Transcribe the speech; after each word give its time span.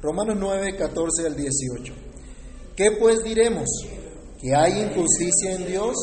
Romanos 0.00 0.36
9, 0.38 0.76
14 0.76 1.26
al 1.26 1.34
18. 1.34 1.92
¿Qué 2.76 2.92
pues 3.00 3.24
diremos? 3.24 3.68
¿Que 4.40 4.54
hay 4.54 4.82
injusticia 4.82 5.54
en 5.56 5.66
Dios? 5.66 5.96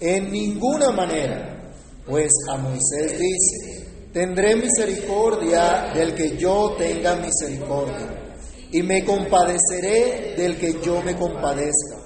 En 0.00 0.32
ninguna 0.32 0.90
manera. 0.90 1.74
Pues 2.06 2.30
a 2.48 2.56
Moisés 2.56 3.18
dice, 3.18 4.08
tendré 4.12 4.56
misericordia 4.56 5.92
del 5.94 6.14
que 6.14 6.38
yo 6.38 6.76
tenga 6.78 7.16
misericordia, 7.16 8.36
y 8.72 8.82
me 8.82 9.04
compadeceré 9.04 10.34
del 10.36 10.56
que 10.56 10.80
yo 10.82 11.02
me 11.02 11.14
compadezca. 11.14 11.96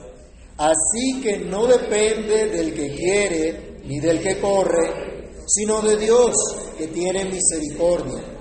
Así 0.57 1.21
que 1.23 1.39
no 1.39 1.67
depende 1.67 2.47
del 2.47 2.75
que 2.75 2.95
quiere 2.97 3.81
ni 3.85 4.01
del 4.01 4.21
que 4.21 4.41
corre, 4.41 5.29
sino 5.47 5.81
de 5.81 5.97
Dios 5.97 6.35
que 6.77 6.89
tiene 6.89 7.25
misericordia. 7.27 8.40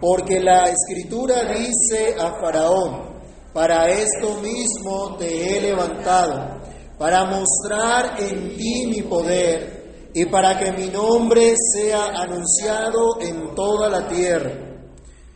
Porque 0.00 0.40
la 0.40 0.64
escritura 0.70 1.44
dice 1.44 2.14
a 2.18 2.38
Faraón, 2.40 3.16
para 3.52 3.88
esto 3.88 4.40
mismo 4.42 5.16
te 5.16 5.56
he 5.56 5.60
levantado, 5.60 6.60
para 6.98 7.24
mostrar 7.24 8.20
en 8.20 8.56
ti 8.56 8.86
mi 8.86 9.02
poder 9.02 10.10
y 10.14 10.26
para 10.26 10.58
que 10.58 10.72
mi 10.72 10.88
nombre 10.88 11.54
sea 11.74 12.06
anunciado 12.06 13.20
en 13.20 13.54
toda 13.54 13.88
la 13.88 14.06
tierra. 14.08 14.52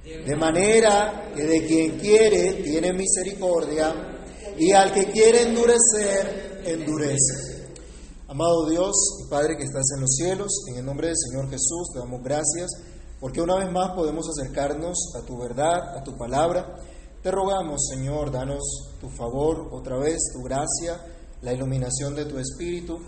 De 0.05 0.37
manera 0.37 1.31
que 1.35 1.45
de 1.45 1.67
quien 1.67 1.99
quiere 1.99 2.63
tiene 2.63 2.93
misericordia 2.93 3.95
y 4.59 4.73
al 4.73 4.93
que 4.93 5.07
quiere 5.07 5.43
endurecer, 5.43 6.63
endurece. 6.65 7.51
Amado 8.29 8.69
Dios 8.69 8.95
y 9.25 9.31
Padre 9.31 9.57
que 9.57 9.65
estás 9.65 9.87
en 9.95 10.03
los 10.03 10.11
cielos, 10.15 10.53
en 10.71 10.79
el 10.79 10.85
nombre 10.85 11.09
del 11.09 11.17
Señor 11.17 11.49
Jesús 11.49 11.89
te 11.93 12.01
damos 12.01 12.23
gracias 12.23 12.71
porque 13.21 13.43
una 13.43 13.57
vez 13.57 13.71
más 13.71 13.91
podemos 13.91 14.27
acercarnos 14.29 15.13
a 15.15 15.27
tu 15.27 15.37
verdad, 15.39 15.97
a 15.97 16.03
tu 16.03 16.17
palabra. 16.17 16.77
Te 17.23 17.31
rogamos, 17.31 17.87
Señor, 17.95 18.31
danos 18.31 18.63
tu 18.99 19.11
favor, 19.11 19.69
otra 19.73 19.99
vez 19.99 20.19
tu 20.33 20.43
gracia, 20.43 21.05
la 21.43 21.53
iluminación 21.53 22.15
de 22.15 22.25
tu 22.25 22.39
Espíritu, 22.39 22.99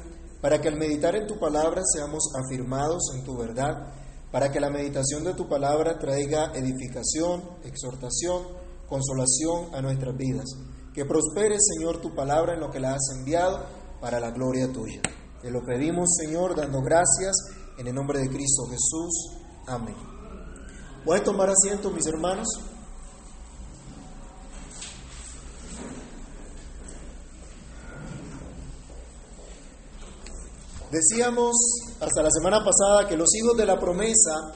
para 0.42 0.60
que 0.60 0.68
al 0.68 0.76
meditar 0.76 1.16
en 1.16 1.26
tu 1.26 1.38
palabra 1.38 1.80
seamos 1.94 2.30
afirmados 2.34 3.14
en 3.14 3.24
tu 3.24 3.38
verdad, 3.38 3.90
para 4.30 4.52
que 4.52 4.60
la 4.60 4.68
meditación 4.68 5.24
de 5.24 5.32
tu 5.32 5.48
palabra 5.48 5.98
traiga 5.98 6.52
edificación, 6.54 7.42
exhortación, 7.64 8.42
consolación 8.86 9.74
a 9.74 9.80
nuestras 9.80 10.14
vidas. 10.14 10.44
Que 10.92 11.06
prospere, 11.06 11.56
Señor, 11.58 12.02
tu 12.02 12.14
palabra 12.14 12.52
en 12.52 12.60
lo 12.60 12.70
que 12.70 12.80
la 12.80 12.92
has 12.92 13.16
enviado 13.16 13.64
para 13.98 14.20
la 14.20 14.30
gloria 14.30 14.70
tuya. 14.70 15.00
Te 15.40 15.50
lo 15.50 15.64
pedimos, 15.64 16.08
Señor, 16.20 16.54
dando 16.54 16.82
gracias 16.82 17.34
en 17.78 17.86
el 17.86 17.94
nombre 17.94 18.20
de 18.20 18.28
Cristo 18.28 18.66
Jesús. 18.66 19.41
Amén. 19.66 19.94
Voy 21.04 21.18
a 21.18 21.24
tomar 21.24 21.48
asiento, 21.50 21.90
mis 21.90 22.06
hermanos. 22.06 22.46
Decíamos 30.90 31.56
hasta 32.00 32.22
la 32.22 32.30
semana 32.30 32.58
pasada 32.64 33.08
que 33.08 33.16
los 33.16 33.34
hijos 33.34 33.56
de 33.56 33.64
la 33.64 33.78
promesa 33.78 34.52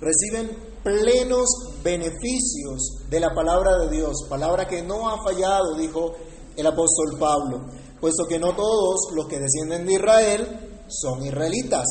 reciben 0.00 0.56
plenos 0.82 1.48
beneficios 1.82 3.02
de 3.10 3.20
la 3.20 3.34
palabra 3.34 3.76
de 3.80 3.90
Dios, 3.90 4.26
palabra 4.28 4.66
que 4.66 4.82
no 4.82 5.08
ha 5.08 5.22
fallado, 5.22 5.76
dijo 5.76 6.14
el 6.56 6.66
apóstol 6.66 7.18
Pablo, 7.18 7.66
puesto 8.00 8.24
que 8.26 8.38
no 8.38 8.54
todos 8.54 9.12
los 9.14 9.26
que 9.26 9.38
descienden 9.38 9.84
de 9.84 9.94
Israel 9.94 10.84
son 10.88 11.26
israelitas, 11.26 11.84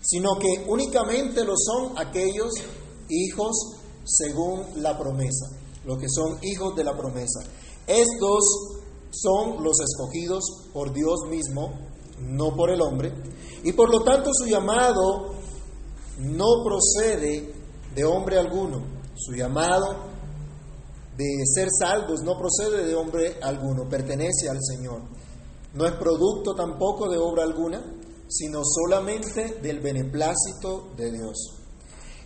sino 0.00 0.36
que 0.38 0.64
únicamente 0.66 1.44
lo 1.44 1.54
son 1.56 1.98
aquellos 1.98 2.52
hijos 3.08 3.56
según 4.04 4.82
la 4.82 4.98
promesa, 4.98 5.50
los 5.84 5.98
que 5.98 6.08
son 6.08 6.38
hijos 6.42 6.74
de 6.74 6.84
la 6.84 6.96
promesa. 6.96 7.40
Estos 7.86 8.44
son 9.10 9.62
los 9.62 9.78
escogidos 9.80 10.44
por 10.72 10.92
Dios 10.92 11.26
mismo, 11.28 11.72
no 12.20 12.54
por 12.54 12.70
el 12.70 12.80
hombre, 12.80 13.12
y 13.64 13.72
por 13.72 13.90
lo 13.90 14.02
tanto 14.02 14.30
su 14.32 14.46
llamado 14.46 15.34
no 16.18 16.64
procede 16.64 17.54
de 17.94 18.04
hombre 18.04 18.38
alguno, 18.38 18.82
su 19.16 19.32
llamado 19.32 20.10
de 21.16 21.44
ser 21.44 21.68
salvos 21.78 22.22
no 22.22 22.38
procede 22.38 22.86
de 22.86 22.94
hombre 22.94 23.36
alguno, 23.42 23.88
pertenece 23.88 24.48
al 24.48 24.58
Señor. 24.62 25.02
No 25.74 25.84
es 25.84 25.92
producto 25.92 26.54
tampoco 26.54 27.10
de 27.10 27.18
obra 27.18 27.44
alguna, 27.44 27.84
sino 28.30 28.60
solamente 28.64 29.58
del 29.60 29.80
beneplácito 29.80 30.92
de 30.96 31.10
Dios. 31.10 31.60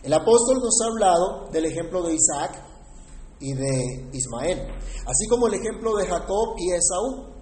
El 0.03 0.13
apóstol 0.13 0.59
nos 0.63 0.79
ha 0.83 0.91
hablado 0.91 1.49
del 1.51 1.65
ejemplo 1.65 2.03
de 2.03 2.15
Isaac 2.15 2.63
y 3.41 3.55
de 3.55 4.11
Ismael, 4.13 4.61
así 5.07 5.27
como 5.31 5.47
el 5.47 5.55
ejemplo 5.55 5.97
de 5.97 6.07
Jacob 6.07 6.57
y 6.59 6.73
Esaú. 6.73 7.33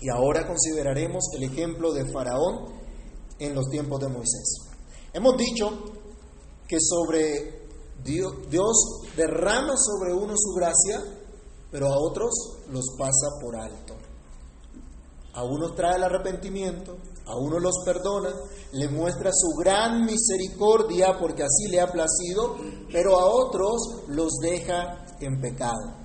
Y 0.00 0.08
ahora 0.10 0.46
consideraremos 0.46 1.24
el 1.36 1.44
ejemplo 1.44 1.92
de 1.92 2.10
Faraón 2.12 2.78
en 3.38 3.54
los 3.54 3.68
tiempos 3.68 4.00
de 4.00 4.08
Moisés. 4.08 4.68
Hemos 5.12 5.36
dicho 5.36 5.70
que 6.66 6.78
sobre 6.80 7.68
Dios, 8.04 8.32
Dios 8.50 8.76
derrama 9.16 9.74
sobre 9.76 10.12
uno 10.12 10.34
su 10.36 10.54
gracia, 10.54 11.02
pero 11.70 11.86
a 11.86 11.98
otros 11.98 12.30
los 12.70 12.84
pasa 12.98 13.28
por 13.40 13.56
alto. 13.56 13.94
A 15.34 15.44
unos 15.44 15.74
trae 15.76 15.96
el 15.96 16.02
arrepentimiento, 16.04 16.96
a 17.28 17.36
unos 17.36 17.62
los 17.62 17.74
perdona, 17.84 18.30
le 18.72 18.88
muestra 18.88 19.30
su 19.32 19.58
gran 19.58 20.04
misericordia 20.04 21.18
porque 21.18 21.42
así 21.42 21.68
le 21.70 21.80
ha 21.80 21.92
placido, 21.92 22.56
pero 22.90 23.18
a 23.18 23.26
otros 23.26 24.04
los 24.08 24.32
deja 24.40 25.04
en 25.20 25.40
pecado. 25.40 25.96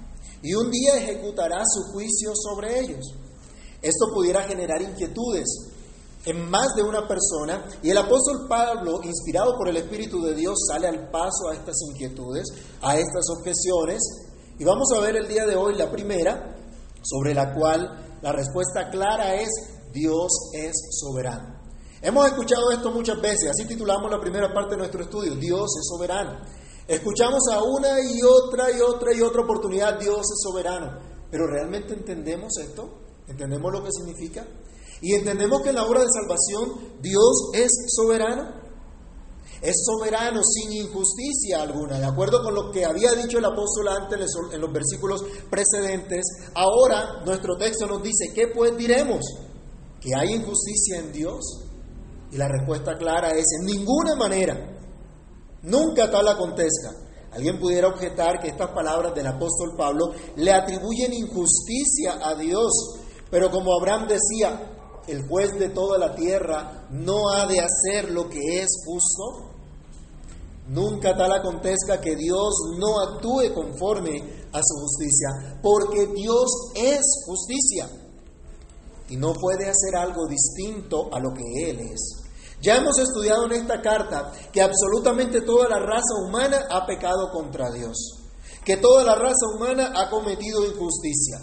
Y 0.41 0.53
un 0.53 0.69
día 0.69 0.97
ejecutará 0.97 1.63
su 1.65 1.93
juicio 1.93 2.33
sobre 2.35 2.81
ellos. 2.81 3.15
Esto 3.81 4.07
pudiera 4.13 4.43
generar 4.43 4.81
inquietudes 4.81 5.47
en 6.25 6.49
más 6.49 6.73
de 6.75 6.83
una 6.83 7.07
persona 7.07 7.65
y 7.81 7.89
el 7.89 7.97
apóstol 7.97 8.47
Pablo, 8.47 9.01
inspirado 9.03 9.57
por 9.57 9.67
el 9.67 9.77
Espíritu 9.77 10.21
de 10.21 10.35
Dios, 10.35 10.55
sale 10.69 10.87
al 10.87 11.09
paso 11.09 11.49
a 11.49 11.55
estas 11.55 11.75
inquietudes, 11.89 12.47
a 12.81 12.97
estas 12.97 13.25
objeciones. 13.37 14.01
Y 14.57 14.63
vamos 14.63 14.89
a 14.95 15.01
ver 15.01 15.15
el 15.15 15.27
día 15.27 15.45
de 15.45 15.55
hoy 15.55 15.75
la 15.75 15.91
primera, 15.91 16.55
sobre 17.01 17.33
la 17.33 17.53
cual 17.53 18.19
la 18.21 18.31
respuesta 18.31 18.89
clara 18.89 19.35
es 19.35 19.49
Dios 19.93 20.31
es 20.53 20.73
soberano. 20.91 21.61
Hemos 22.01 22.25
escuchado 22.27 22.71
esto 22.71 22.91
muchas 22.91 23.21
veces, 23.21 23.49
así 23.49 23.65
titulamos 23.65 24.11
la 24.11 24.19
primera 24.19 24.53
parte 24.53 24.71
de 24.71 24.77
nuestro 24.77 25.03
estudio, 25.03 25.35
Dios 25.35 25.69
es 25.79 25.87
soberano. 25.87 26.41
Escuchamos 26.85 27.43
a 27.49 27.63
una 27.63 28.01
y 28.01 28.21
otra 28.23 28.69
y 28.71 28.81
otra 28.81 29.13
y 29.13 29.21
otra 29.21 29.43
oportunidad, 29.43 29.99
Dios 29.99 30.19
es 30.19 30.41
soberano. 30.43 30.99
Pero 31.31 31.47
¿realmente 31.47 31.93
entendemos 31.93 32.57
esto? 32.57 32.89
¿Entendemos 33.27 33.71
lo 33.71 33.83
que 33.83 33.89
significa? 33.91 34.45
Y 35.01 35.13
entendemos 35.13 35.61
que 35.61 35.69
en 35.69 35.75
la 35.75 35.85
obra 35.85 36.01
de 36.01 36.09
salvación 36.09 36.99
Dios 37.01 37.51
es 37.53 37.71
soberano. 37.87 38.61
Es 39.61 39.85
soberano 39.85 40.41
sin 40.43 40.73
injusticia 40.73 41.61
alguna. 41.61 41.99
De 41.99 42.05
acuerdo 42.05 42.43
con 42.43 42.53
lo 42.53 42.69
que 42.69 42.83
había 42.83 43.13
dicho 43.13 43.37
el 43.37 43.45
apóstol 43.45 43.87
antes 43.87 44.29
en 44.51 44.59
los 44.59 44.73
versículos 44.73 45.23
precedentes, 45.49 46.25
ahora 46.53 47.23
nuestro 47.25 47.55
texto 47.55 47.87
nos 47.87 48.03
dice, 48.03 48.33
¿qué 48.33 48.49
pues 48.49 48.75
diremos? 48.75 49.21
¿Que 50.03 50.13
hay 50.13 50.33
injusticia 50.33 50.99
en 50.99 51.13
Dios? 51.13 51.39
Y 52.29 52.37
la 52.37 52.49
respuesta 52.49 52.97
clara 52.97 53.29
es, 53.29 53.45
en 53.57 53.65
ninguna 53.65 54.15
manera. 54.15 54.53
Nunca 55.61 56.11
tal 56.11 56.27
acontezca. 56.27 56.91
Alguien 57.31 57.57
pudiera 57.57 57.87
objetar 57.87 58.41
que 58.41 58.49
estas 58.49 58.71
palabras 58.71 59.15
del 59.15 59.27
apóstol 59.27 59.75
Pablo 59.77 60.11
le 60.35 60.51
atribuyen 60.51 61.13
injusticia 61.13 62.19
a 62.21 62.35
Dios, 62.35 62.71
pero 63.31 63.49
como 63.49 63.73
Abraham 63.79 64.07
decía, 64.09 65.01
el 65.07 65.25
juez 65.27 65.57
de 65.57 65.69
toda 65.69 65.97
la 65.97 66.13
tierra 66.15 66.85
no 66.91 67.29
ha 67.29 67.47
de 67.47 67.61
hacer 67.61 68.11
lo 68.11 68.27
que 68.27 68.61
es 68.61 68.67
justo. 68.85 69.51
Nunca 70.67 71.15
tal 71.15 71.31
acontezca 71.31 72.01
que 72.01 72.15
Dios 72.17 72.53
no 72.77 72.99
actúe 72.99 73.53
conforme 73.53 74.17
a 74.51 74.59
su 74.61 74.79
justicia, 74.81 75.59
porque 75.61 76.07
Dios 76.07 76.71
es 76.75 77.01
justicia 77.25 78.02
y 79.13 79.17
no 79.17 79.33
puede 79.33 79.69
hacer 79.69 79.95
algo 79.95 80.25
distinto 80.27 81.13
a 81.13 81.19
lo 81.19 81.33
que 81.33 81.69
Él 81.69 81.79
es. 81.81 82.23
Ya 82.63 82.77
hemos 82.77 82.97
estudiado 82.97 83.45
en 83.45 83.51
esta 83.51 83.79
carta 83.79 84.31
que 84.51 84.59
absolutamente 84.59 85.41
toda 85.41 85.69
la 85.69 85.77
raza 85.77 86.15
humana 86.25 86.65
ha 86.67 86.87
pecado 86.87 87.29
contra 87.31 87.69
Dios, 87.71 87.95
que 88.65 88.77
toda 88.77 89.03
la 89.03 89.13
raza 89.13 89.45
humana 89.55 89.93
ha 89.95 90.09
cometido 90.09 90.65
injusticia, 90.65 91.41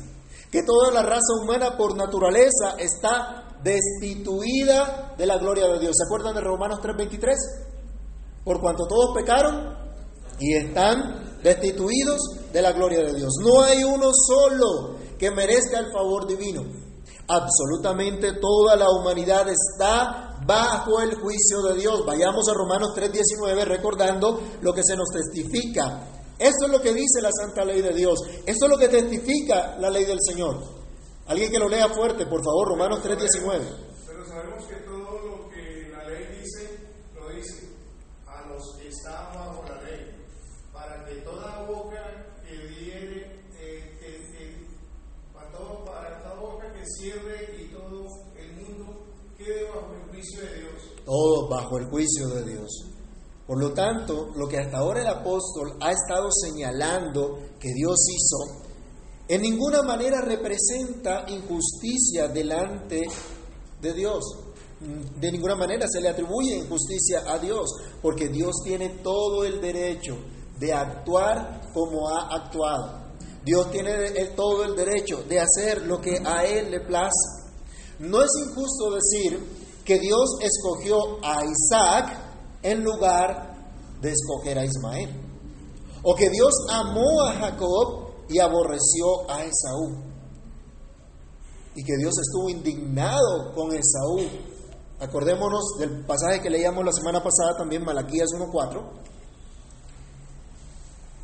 que 0.50 0.64
toda 0.64 0.90
la 0.90 1.02
raza 1.02 1.32
humana 1.40 1.76
por 1.76 1.96
naturaleza 1.96 2.74
está 2.76 3.60
destituida 3.62 5.14
de 5.16 5.26
la 5.26 5.38
gloria 5.38 5.68
de 5.68 5.78
Dios. 5.78 5.94
¿Se 5.96 6.06
acuerdan 6.06 6.34
de 6.34 6.40
Romanos 6.40 6.80
3:23? 6.82 7.36
Por 8.42 8.60
cuanto 8.60 8.88
todos 8.88 9.14
pecaron 9.14 9.76
y 10.40 10.56
están 10.56 11.38
destituidos 11.40 12.18
de 12.52 12.62
la 12.62 12.72
gloria 12.72 13.04
de 13.04 13.14
Dios. 13.14 13.32
No 13.40 13.62
hay 13.62 13.84
uno 13.84 14.10
solo 14.12 14.96
que 15.20 15.30
merezca 15.30 15.78
el 15.78 15.92
favor 15.92 16.26
divino. 16.26 16.89
Absolutamente 17.32 18.32
toda 18.40 18.74
la 18.76 18.86
humanidad 18.90 19.46
está 19.48 20.36
bajo 20.44 21.00
el 21.00 21.14
juicio 21.14 21.62
de 21.62 21.74
Dios. 21.80 22.04
Vayamos 22.04 22.48
a 22.48 22.54
Romanos 22.54 22.90
3:19 22.96 23.64
recordando 23.64 24.40
lo 24.62 24.72
que 24.74 24.82
se 24.82 24.96
nos 24.96 25.08
testifica 25.10 26.06
Eso 26.38 26.64
es 26.64 26.70
lo 26.72 26.80
que 26.80 26.94
dice 26.94 27.20
la 27.22 27.30
santa 27.32 27.64
ley 27.64 27.82
de 27.82 27.92
Dios. 27.92 28.18
Eso 28.46 28.64
es 28.64 28.70
lo 28.70 28.78
que 28.78 28.88
testifica 28.88 29.76
la 29.78 29.90
ley 29.90 30.04
del 30.06 30.18
Señor. 30.26 30.56
Alguien 31.26 31.52
que 31.52 31.58
lo 31.58 31.68
lea 31.68 31.86
fuerte, 31.90 32.24
por 32.26 32.42
favor, 32.42 32.68
Romanos 32.68 33.00
3:19. 33.02 33.60
Pero 34.06 34.24
sabemos 34.26 34.64
que 34.64 34.76
todo 34.76 35.18
lo 35.20 35.48
que 35.50 35.88
la 35.92 36.02
ley 36.08 36.24
dice, 36.40 36.80
lo 37.14 37.28
dice 37.28 37.68
a 38.26 38.48
los 38.48 38.74
que 38.78 38.88
están 38.88 39.34
bajo 39.34 39.62
la 39.68 39.82
ley, 39.82 40.00
para 40.72 41.04
que 41.04 41.16
toda 41.16 41.62
boca 41.68 42.02
que 42.42 42.56
diere, 42.74 43.44
eh, 43.60 43.96
que, 44.00 44.32
que- 44.32 44.66
para, 45.34 45.50
todo- 45.52 45.84
para 45.84 46.22
toda 46.22 46.34
boca 46.40 46.72
que 46.72 46.82
cierre 46.86 47.54
y 47.60 47.68
todo 47.70 48.06
el 48.34 48.52
mundo 48.56 49.04
quede 49.36 49.64
bajo 49.68 49.92
el 49.94 50.10
juicio 50.10 50.40
de 50.40 50.54
Dios. 50.58 50.82
Todos 51.04 51.39
bajo 51.50 51.78
el 51.78 51.86
juicio 51.86 52.28
de 52.28 52.44
Dios. 52.44 52.86
Por 53.44 53.60
lo 53.60 53.72
tanto, 53.72 54.30
lo 54.36 54.46
que 54.46 54.58
hasta 54.58 54.78
ahora 54.78 55.00
el 55.00 55.08
apóstol 55.08 55.76
ha 55.80 55.90
estado 55.90 56.28
señalando 56.30 57.40
que 57.58 57.72
Dios 57.74 57.98
hizo, 58.08 58.62
en 59.28 59.42
ninguna 59.42 59.82
manera 59.82 60.20
representa 60.20 61.24
injusticia 61.28 62.28
delante 62.28 63.02
de 63.80 63.92
Dios. 63.92 64.24
De 64.80 65.30
ninguna 65.30 65.56
manera 65.56 65.86
se 65.88 66.00
le 66.00 66.08
atribuye 66.08 66.56
injusticia 66.56 67.24
a 67.26 67.38
Dios, 67.38 67.68
porque 68.00 68.28
Dios 68.28 68.56
tiene 68.64 69.00
todo 69.02 69.44
el 69.44 69.60
derecho 69.60 70.16
de 70.58 70.72
actuar 70.72 71.72
como 71.74 72.08
ha 72.08 72.34
actuado. 72.34 73.10
Dios 73.44 73.70
tiene 73.72 74.10
todo 74.36 74.64
el 74.64 74.76
derecho 74.76 75.24
de 75.28 75.40
hacer 75.40 75.86
lo 75.86 76.00
que 76.00 76.22
a 76.24 76.44
Él 76.44 76.70
le 76.70 76.80
place. 76.80 77.50
No 77.98 78.22
es 78.22 78.30
injusto 78.46 78.94
decir 78.94 79.69
que 79.90 79.98
Dios 79.98 80.36
escogió 80.40 80.96
a 81.20 81.44
Isaac 81.44 82.16
en 82.62 82.84
lugar 82.84 83.56
de 84.00 84.12
escoger 84.12 84.56
a 84.56 84.64
Ismael. 84.64 85.10
O 86.04 86.14
que 86.14 86.30
Dios 86.30 86.54
amó 86.70 87.22
a 87.22 87.32
Jacob 87.32 88.10
y 88.28 88.38
aborreció 88.38 89.28
a 89.28 89.42
Esaú. 89.42 89.96
Y 91.74 91.82
que 91.82 91.96
Dios 91.98 92.14
estuvo 92.20 92.50
indignado 92.50 93.52
con 93.52 93.72
Esaú. 93.72 94.20
Acordémonos 95.00 95.74
del 95.80 96.06
pasaje 96.06 96.40
que 96.40 96.50
leíamos 96.50 96.84
la 96.84 96.92
semana 96.92 97.20
pasada 97.20 97.56
también, 97.58 97.84
Malaquías 97.84 98.28
1.4. 98.28 98.84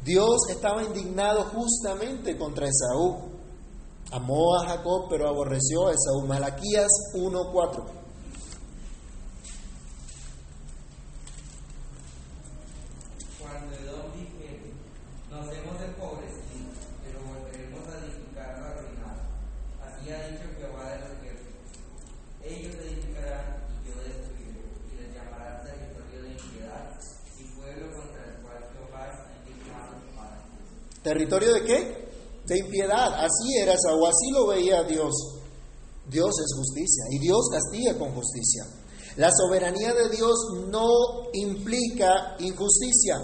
Dios 0.05 0.39
estaba 0.51 0.83
indignado 0.83 1.45
justamente 1.55 2.37
contra 2.37 2.67
Esaú. 2.67 3.31
Amó 4.11 4.57
a 4.57 4.71
Jacob, 4.71 5.07
pero 5.09 5.29
aborreció 5.29 5.87
a 5.87 5.93
Esaú. 5.93 6.27
Malaquías 6.27 6.89
1.4. 7.15 8.07
Cuando 13.47 13.77
Edom 13.77 14.11
dijere, 14.13 14.75
nos 15.31 15.47
hemos 15.55 15.81
empobrecido, 15.81 16.67
pero 17.05 17.21
volveremos 17.23 17.87
a 17.87 17.99
edificar 18.03 18.59
la 18.59 18.75
ruinada. 18.75 19.23
Así 19.87 20.11
ha 20.11 20.29
dicho 20.29 20.51
Jehová 20.59 20.91
de 20.91 20.99
los 21.01 21.11
ejércitos. 21.23 21.63
Ellos 22.43 22.75
edificarán 22.75 23.63
y 23.71 23.87
yo 23.87 23.95
destruiré, 24.03 24.67
y 24.67 24.97
les 24.99 25.15
llamarán 25.15 25.63
territorio 25.63 26.23
de 26.23 26.31
impiedad 26.35 26.91
y 27.39 27.45
pueblo 27.55 27.87
contra 27.95 28.25
el 28.25 28.35
cual 28.43 28.59
Jehová 28.75 29.03
está 29.15 29.31
indignado 29.47 29.95
para 30.17 30.43
siempre. 30.43 31.03
¿Territorio 31.03 31.53
de 31.55 31.63
qué? 31.63 32.09
De 32.47 32.59
Así 32.83 33.57
era 33.59 33.73
Esaú, 33.73 34.07
así 34.07 34.31
lo 34.33 34.47
veía 34.47 34.83
Dios. 34.85 35.13
Dios 36.09 36.31
es 36.39 36.55
justicia 36.57 37.05
y 37.11 37.19
Dios 37.19 37.49
castiga 37.51 37.99
con 37.99 38.15
justicia. 38.15 38.65
La 39.17 39.31
soberanía 39.33 39.95
de 39.95 40.11
Dios 40.11 40.35
no 40.69 40.89
implica 41.33 42.37
injusticia. 42.39 43.17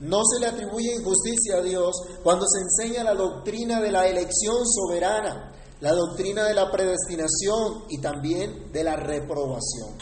No 0.00 0.22
se 0.24 0.40
le 0.40 0.46
atribuye 0.46 0.94
injusticia 0.94 1.58
a 1.58 1.62
Dios 1.62 1.94
cuando 2.22 2.46
se 2.46 2.60
enseña 2.60 3.04
la 3.04 3.14
doctrina 3.14 3.80
de 3.80 3.92
la 3.92 4.06
elección 4.06 4.66
soberana, 4.66 5.52
la 5.80 5.92
doctrina 5.92 6.44
de 6.44 6.54
la 6.54 6.70
predestinación 6.70 7.84
y 7.88 8.00
también 8.00 8.72
de 8.72 8.84
la 8.84 8.96
reprobación. 8.96 9.96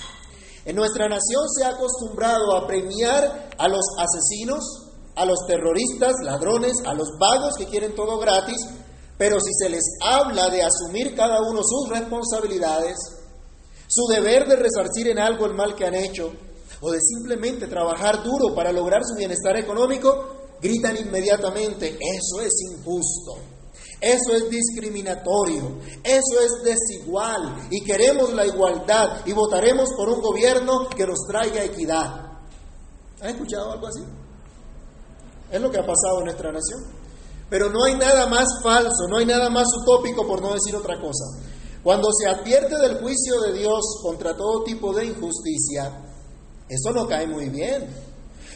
En 0.64 0.76
nuestra 0.76 1.08
nación 1.08 1.49
se 1.50 1.64
ha 1.64 1.70
acostumbrado 1.70 2.56
a 2.56 2.67
premiar 2.67 3.50
a 3.58 3.69
los 3.69 3.85
asesinos, 3.99 4.64
a 5.14 5.26
los 5.26 5.38
terroristas, 5.46 6.14
ladrones, 6.23 6.75
a 6.87 6.94
los 6.94 7.08
vagos 7.20 7.55
que 7.58 7.67
quieren 7.67 7.94
todo 7.94 8.19
gratis, 8.19 8.56
pero 9.16 9.38
si 9.40 9.52
se 9.52 9.69
les 9.69 9.84
habla 10.02 10.49
de 10.49 10.62
asumir 10.62 11.14
cada 11.14 11.40
uno 11.43 11.61
sus 11.62 11.88
responsabilidades, 11.88 12.96
su 13.88 14.06
deber 14.06 14.46
de 14.46 14.56
resarcir 14.56 15.08
en 15.08 15.19
algo 15.19 15.46
el 15.46 15.55
mal 15.55 15.75
que 15.75 15.87
han 15.87 15.94
hecho, 15.94 16.32
o 16.81 16.90
de 16.90 17.00
simplemente 17.00 17.66
trabajar 17.66 18.22
duro 18.22 18.55
para 18.55 18.72
lograr 18.72 19.02
su 19.05 19.16
bienestar 19.16 19.56
económico, 19.56 20.56
gritan 20.61 20.96
inmediatamente, 20.96 21.96
eso 22.00 22.40
es 22.43 22.52
injusto, 22.72 23.37
eso 24.00 24.34
es 24.34 24.50
discriminatorio, 24.50 25.78
eso 26.02 26.40
es 26.40 26.62
desigual, 26.64 27.69
y 27.70 27.82
queremos 27.84 28.32
la 28.32 28.46
igualdad, 28.46 29.25
y 29.26 29.32
votaremos 29.32 29.90
por 29.96 30.08
un 30.08 30.20
gobierno 30.20 30.88
que 30.88 31.06
nos 31.06 31.20
traiga 31.28 31.64
equidad. 31.64 32.32
¿Han 33.20 33.31
escuchado 33.31 33.72
algo 33.72 33.87
así? 33.87 34.02
Es 35.50 35.60
lo 35.60 35.70
que 35.70 35.78
ha 35.78 35.87
pasado 35.87 36.19
en 36.19 36.25
nuestra 36.25 36.50
nación. 36.50 37.04
Pero 37.55 37.71
no 37.71 37.85
hay 37.85 37.95
nada 37.95 38.27
más 38.27 38.49
falso, 38.65 39.06
no 39.09 39.19
hay 39.19 39.27
nada 39.27 39.49
más 39.49 39.69
utópico, 39.81 40.27
por 40.27 40.43
no 40.43 40.55
decir 40.55 40.75
otra 40.75 41.01
cosa. 41.01 41.25
Cuando 41.85 42.09
se 42.11 42.27
advierte 42.27 42.77
del 42.77 42.99
juicio 42.99 43.41
de 43.43 43.53
Dios 43.61 43.81
contra 44.03 44.37
todo 44.37 44.65
tipo 44.65 44.93
de 44.93 45.06
injusticia, 45.06 46.03
eso 46.69 46.91
no 46.93 47.06
cae 47.06 47.29
muy 47.29 47.51
bien. 47.51 47.89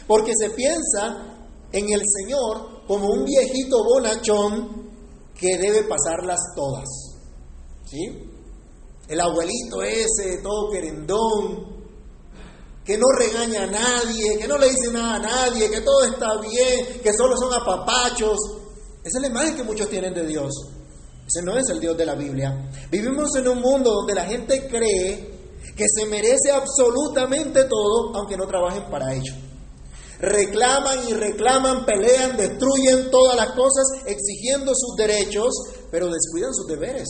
Porque 0.05 0.33
se 0.37 0.49
piensa 0.49 1.37
en 1.71 1.89
el 1.93 2.01
Señor 2.05 2.85
como 2.87 3.07
un 3.07 3.23
viejito 3.23 3.77
bonachón 3.85 4.91
que 5.33 5.57
debe 5.57 5.83
pasarlas 5.83 6.41
todas. 6.53 6.89
¿Sí? 7.85 8.29
El 9.07 9.21
abuelito 9.21 9.81
ese, 9.81 10.41
todo 10.43 10.71
querendón, 10.71 11.85
que 12.83 12.97
no 12.97 13.05
regaña 13.17 13.63
a 13.63 13.67
nadie, 13.67 14.37
que 14.37 14.45
no 14.45 14.57
le 14.57 14.69
dice 14.71 14.91
nada 14.91 15.15
a 15.15 15.19
nadie, 15.19 15.71
que 15.71 15.79
todo 15.79 16.03
está 16.03 16.35
bien, 16.41 16.99
que 17.01 17.13
solo 17.13 17.37
son 17.37 17.53
apapachos. 17.53 18.37
Esa 19.03 19.17
es 19.17 19.21
la 19.21 19.27
imagen 19.27 19.55
que 19.55 19.63
muchos 19.63 19.89
tienen 19.89 20.13
de 20.13 20.25
Dios. 20.25 20.51
Ese 21.27 21.45
no 21.45 21.57
es 21.57 21.69
el 21.69 21.79
Dios 21.79 21.97
de 21.97 22.05
la 22.05 22.15
Biblia. 22.15 22.69
Vivimos 22.91 23.35
en 23.35 23.47
un 23.47 23.61
mundo 23.61 23.91
donde 23.91 24.15
la 24.15 24.25
gente 24.25 24.67
cree 24.67 25.39
que 25.75 25.85
se 25.87 26.05
merece 26.05 26.51
absolutamente 26.51 27.65
todo, 27.65 28.15
aunque 28.15 28.35
no 28.35 28.47
trabajen 28.47 28.83
para 28.89 29.13
ello. 29.13 29.33
Reclaman 30.19 31.07
y 31.07 31.13
reclaman, 31.13 31.85
pelean, 31.85 32.35
destruyen 32.35 33.09
todas 33.09 33.37
las 33.37 33.51
cosas, 33.51 33.85
exigiendo 34.05 34.73
sus 34.75 34.95
derechos, 34.97 35.53
pero 35.91 36.09
descuidan 36.09 36.53
sus 36.53 36.67
deberes. 36.67 37.07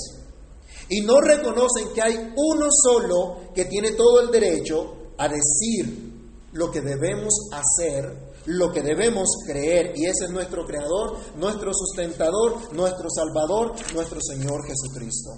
Y 0.90 1.02
no 1.02 1.20
reconocen 1.20 1.94
que 1.94 2.02
hay 2.02 2.34
uno 2.36 2.68
solo 2.72 3.52
que 3.56 3.66
tiene 3.66 3.92
todo 3.92 4.22
el 4.22 4.32
derecho 4.32 4.94
a 5.18 5.28
decir 5.28 6.10
lo 6.52 6.72
que 6.72 6.82
debemos 6.82 7.34
hacer, 7.52 8.29
lo 8.50 8.72
que 8.72 8.82
debemos 8.82 9.28
creer. 9.46 9.94
Y 9.96 10.06
ese 10.06 10.26
es 10.26 10.32
nuestro 10.32 10.66
Creador, 10.66 11.18
nuestro 11.36 11.72
sustentador, 11.74 12.74
nuestro 12.74 13.08
Salvador, 13.10 13.76
nuestro 13.94 14.20
Señor 14.22 14.66
Jesucristo. 14.66 15.32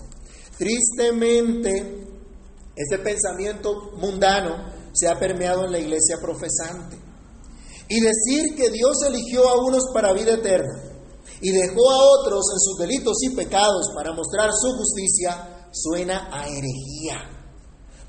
Tristemente, 0.57 2.07
ese 2.75 2.99
pensamiento 2.99 3.91
mundano 3.97 4.71
se 4.93 5.07
ha 5.07 5.19
permeado 5.19 5.65
en 5.65 5.71
la 5.73 5.79
iglesia 5.79 6.17
profesante. 6.21 6.97
Y 7.89 7.99
decir 7.99 8.55
que 8.55 8.69
Dios 8.69 8.97
eligió 9.05 9.47
a 9.49 9.65
unos 9.65 9.83
para 9.93 10.13
vida 10.13 10.35
eterna 10.35 10.81
y 11.41 11.51
dejó 11.51 11.91
a 11.91 12.19
otros 12.19 12.45
en 12.53 12.59
sus 12.59 12.77
delitos 12.77 13.17
y 13.23 13.35
pecados 13.35 13.87
para 13.93 14.13
mostrar 14.13 14.51
su 14.53 14.71
justicia 14.77 15.67
suena 15.73 16.29
a 16.31 16.47
herejía. 16.47 17.29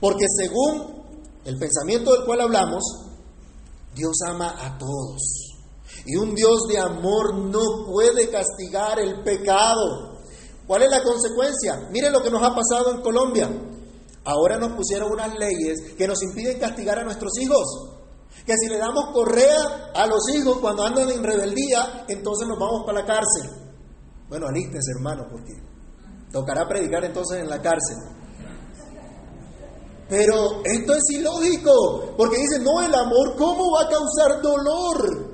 Porque 0.00 0.26
según 0.36 1.02
el 1.44 1.58
pensamiento 1.58 2.12
del 2.12 2.24
cual 2.24 2.42
hablamos, 2.42 2.82
Dios 3.94 4.16
ama 4.26 4.54
a 4.58 4.78
todos. 4.78 5.52
Y 6.04 6.16
un 6.16 6.34
Dios 6.34 6.66
de 6.68 6.78
amor 6.78 7.34
no 7.34 7.86
puede 7.86 8.28
castigar 8.30 8.98
el 8.98 9.22
pecado. 9.22 10.18
¿Cuál 10.66 10.82
es 10.82 10.90
la 10.90 11.02
consecuencia? 11.02 11.88
Miren 11.90 12.12
lo 12.12 12.22
que 12.22 12.30
nos 12.30 12.42
ha 12.42 12.54
pasado 12.54 12.94
en 12.94 13.02
Colombia. 13.02 13.50
Ahora 14.24 14.56
nos 14.56 14.72
pusieron 14.72 15.12
unas 15.12 15.34
leyes 15.36 15.94
que 15.96 16.06
nos 16.06 16.22
impiden 16.22 16.58
castigar 16.58 16.98
a 16.98 17.04
nuestros 17.04 17.32
hijos. 17.38 17.90
Que 18.46 18.54
si 18.56 18.68
le 18.68 18.78
damos 18.78 19.12
correa 19.12 19.90
a 19.94 20.06
los 20.06 20.28
hijos 20.34 20.58
cuando 20.58 20.84
andan 20.84 21.10
en 21.10 21.22
rebeldía, 21.22 22.04
entonces 22.08 22.48
nos 22.48 22.58
vamos 22.58 22.84
para 22.86 23.00
la 23.00 23.06
cárcel. 23.06 23.50
Bueno, 24.28 24.46
alístense, 24.48 24.92
hermano, 24.96 25.26
porque 25.30 25.52
tocará 26.32 26.66
predicar 26.66 27.04
entonces 27.04 27.40
en 27.40 27.50
la 27.50 27.60
cárcel. 27.60 27.98
Pero 30.12 30.60
esto 30.62 30.92
es 30.92 31.04
ilógico, 31.16 32.12
porque 32.18 32.36
dice, 32.36 32.58
no, 32.58 32.82
el 32.82 32.94
amor, 32.94 33.34
¿cómo 33.38 33.70
va 33.70 33.84
a 33.84 33.88
causar 33.88 34.42
dolor? 34.42 35.32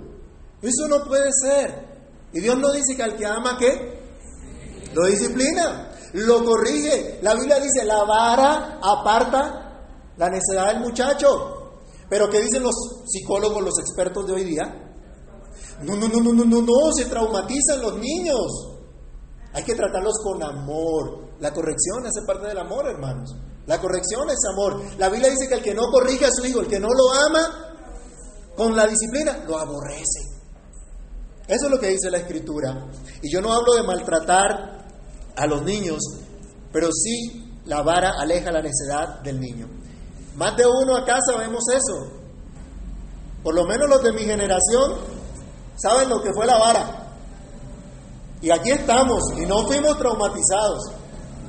Eso 0.63 0.87
no 0.87 1.03
puede 1.05 1.33
ser. 1.33 1.99
Y 2.33 2.39
Dios 2.39 2.57
no 2.57 2.71
dice 2.71 2.95
que 2.95 3.03
al 3.03 3.17
que 3.17 3.27
ama, 3.27 3.57
¿qué? 3.59 3.99
Lo 4.95 5.07
disciplina, 5.07 5.91
lo 6.13 6.45
corrige. 6.45 7.19
La 7.23 7.35
Biblia 7.35 7.59
dice, 7.59 7.85
la 7.85 8.05
vara 8.05 8.79
aparta 8.81 9.81
la 10.17 10.31
necedad 10.31 10.69
del 10.69 10.79
muchacho. 10.79 11.81
Pero 12.09 12.31
¿qué 12.31 12.41
dicen 12.41 12.63
los 12.63 12.77
psicólogos, 13.05 13.61
los 13.61 13.81
expertos 13.81 14.29
de 14.29 14.33
hoy 14.33 14.45
día? 14.45 14.63
No, 15.83 15.97
no, 15.97 16.07
no, 16.07 16.21
no, 16.21 16.33
no, 16.33 16.45
no, 16.45 16.63
no, 16.63 16.93
se 16.93 17.07
traumatizan 17.07 17.83
los 17.83 17.99
niños. 17.99 18.47
Hay 19.55 19.65
que 19.65 19.75
tratarlos 19.75 20.21
con 20.23 20.41
amor. 20.41 21.31
La 21.41 21.53
corrección 21.53 22.07
hace 22.07 22.23
parte 22.25 22.47
del 22.47 22.59
amor, 22.59 22.87
hermanos. 22.87 23.35
La 23.69 23.79
corrección 23.79 24.29
es 24.31 24.39
amor. 24.51 24.83
La 24.97 25.11
Biblia 25.11 25.29
dice 25.29 25.47
que 25.47 25.57
el 25.57 25.63
que 25.63 25.75
no 25.75 25.91
corrige 25.91 26.25
a 26.25 26.31
su 26.33 26.45
hijo, 26.47 26.61
el 26.61 26.69
que 26.69 26.81
no 26.81 26.89
lo 26.89 27.13
ama 27.13 27.77
con 28.57 28.75
la 28.75 28.87
disciplina, 28.87 29.45
lo 29.47 29.59
aborrece. 29.59 30.21
Eso 31.47 31.67
es 31.67 31.71
lo 31.71 31.79
que 31.79 31.89
dice 31.89 32.11
la 32.11 32.17
escritura. 32.17 32.89
Y 33.21 33.31
yo 33.31 33.43
no 33.43 33.53
hablo 33.53 33.75
de 33.75 33.83
maltratar 33.83 34.87
a 35.37 35.47
los 35.47 35.63
niños, 35.65 35.99
pero 36.73 36.89
sí 36.91 37.61
la 37.67 37.83
vara 37.83 38.13
aleja 38.19 38.51
la 38.51 38.63
necedad 38.63 39.21
del 39.21 39.39
niño. 39.39 39.69
Más 40.37 40.57
de 40.57 40.65
uno 40.67 40.97
acá 40.97 41.19
sabemos 41.31 41.63
eso. 41.69 42.11
Por 43.43 43.55
lo 43.55 43.67
menos 43.67 43.87
los 43.87 44.03
de 44.03 44.13
mi 44.13 44.23
generación 44.23 44.95
saben 45.77 46.09
lo 46.09 46.23
que 46.23 46.33
fue 46.33 46.47
la 46.47 46.59
vara. 46.59 47.13
Y 48.41 48.51
aquí 48.51 48.71
estamos 48.71 49.23
y 49.37 49.45
no 49.45 49.67
fuimos 49.67 49.99
traumatizados. 49.99 50.98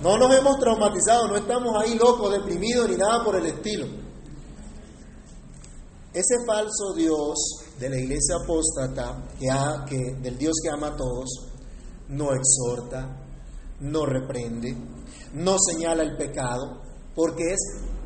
No 0.01 0.17
nos 0.17 0.33
hemos 0.33 0.57
traumatizado, 0.59 1.27
no 1.27 1.35
estamos 1.35 1.75
ahí 1.81 1.95
locos, 1.95 2.31
deprimidos 2.31 2.89
ni 2.89 2.95
nada 2.95 3.23
por 3.23 3.35
el 3.35 3.45
estilo. 3.45 3.85
Ese 6.13 6.45
falso 6.45 6.93
Dios 6.95 7.37
de 7.77 7.89
la 7.89 7.97
iglesia 7.97 8.35
apóstata, 8.41 9.27
que, 9.37 9.47
que, 9.87 10.21
del 10.21 10.37
Dios 10.37 10.53
que 10.63 10.69
ama 10.69 10.87
a 10.87 10.95
todos, 10.95 11.29
no 12.07 12.29
exhorta, 12.33 13.25
no 13.81 14.05
reprende, 14.05 14.75
no 15.33 15.57
señala 15.59 16.03
el 16.03 16.15
pecado, 16.15 16.81
porque 17.13 17.43
es 17.51 17.59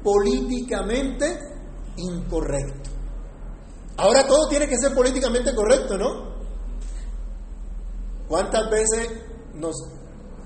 políticamente 0.04 1.40
incorrecto. 1.98 2.90
Ahora 3.98 4.26
todo 4.26 4.50
tiene 4.50 4.68
que 4.68 4.78
ser 4.78 4.96
políticamente 4.96 5.54
correcto, 5.54 5.98
¿no? 5.98 6.34
¿Cuántas 8.28 8.70
veces 8.70 9.10
nos 9.54 9.76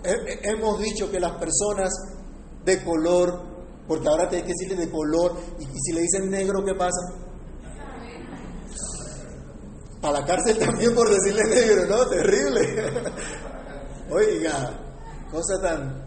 hemos 0.04 0.80
dicho 0.80 1.10
que 1.12 1.20
las 1.20 1.34
personas 1.34 1.90
de 2.64 2.84
color, 2.84 3.42
porque 3.88 4.08
ahora 4.08 4.30
hay 4.30 4.42
que 4.42 4.54
decirle 4.58 4.76
de 4.86 4.92
color, 4.92 5.36
y, 5.60 5.66
si 5.80 5.94
le 5.94 6.02
dicen 6.02 6.30
negro, 6.30 6.64
¿qué 6.66 6.74
pasa? 6.76 7.00
Para 10.02 10.20
la 10.20 10.26
cárcel 10.26 10.58
también 10.60 10.94
por 10.94 11.10
decirle 11.10 11.44
negro, 11.50 11.86
¿no? 11.88 12.08
Terrible. 12.08 12.62
Oiga, 14.12 14.80
cosa 15.32 15.62
tan, 15.62 16.06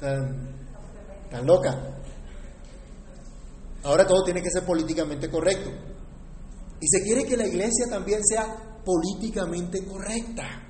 tan, 0.00 0.56
tan 1.30 1.46
loca. 1.46 1.96
Ahora 3.84 4.06
todo 4.06 4.24
tiene 4.24 4.42
que 4.42 4.50
ser 4.50 4.64
políticamente 4.64 5.30
correcto. 5.30 5.70
Y 6.80 6.88
se 6.88 7.02
quiere 7.02 7.24
que 7.24 7.36
la 7.36 7.46
iglesia 7.46 7.86
también 7.88 8.20
sea 8.24 8.80
políticamente 8.84 9.84
correcta. 9.84 10.65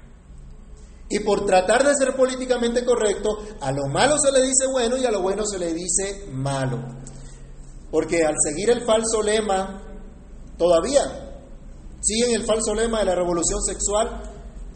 Y 1.09 1.21
por 1.21 1.47
tratar 1.47 1.87
de 1.87 1.95
ser 1.95 2.17
políticamente 2.17 2.85
correcto, 2.85 3.39
a 3.61 3.71
lo 3.71 3.87
malo 3.89 4.17
se 4.19 4.33
le 4.33 4.43
dice 4.43 4.67
bueno 4.71 4.97
y 4.97 5.05
a 5.05 5.11
lo 5.11 5.23
bueno 5.23 5.45
se 5.47 5.59
le 5.59 5.73
dice 5.73 6.27
malo. 6.33 6.79
Porque 7.91 8.25
al 8.25 8.35
seguir 8.43 8.71
el 8.71 8.85
falso 8.85 9.23
lema, 9.23 9.83
todavía 10.59 11.27
siguen 12.01 12.35
el 12.35 12.45
falso 12.45 12.75
lema 12.75 13.01
de 13.01 13.07
la 13.07 13.15
revolución 13.15 13.63
sexual 13.63 14.23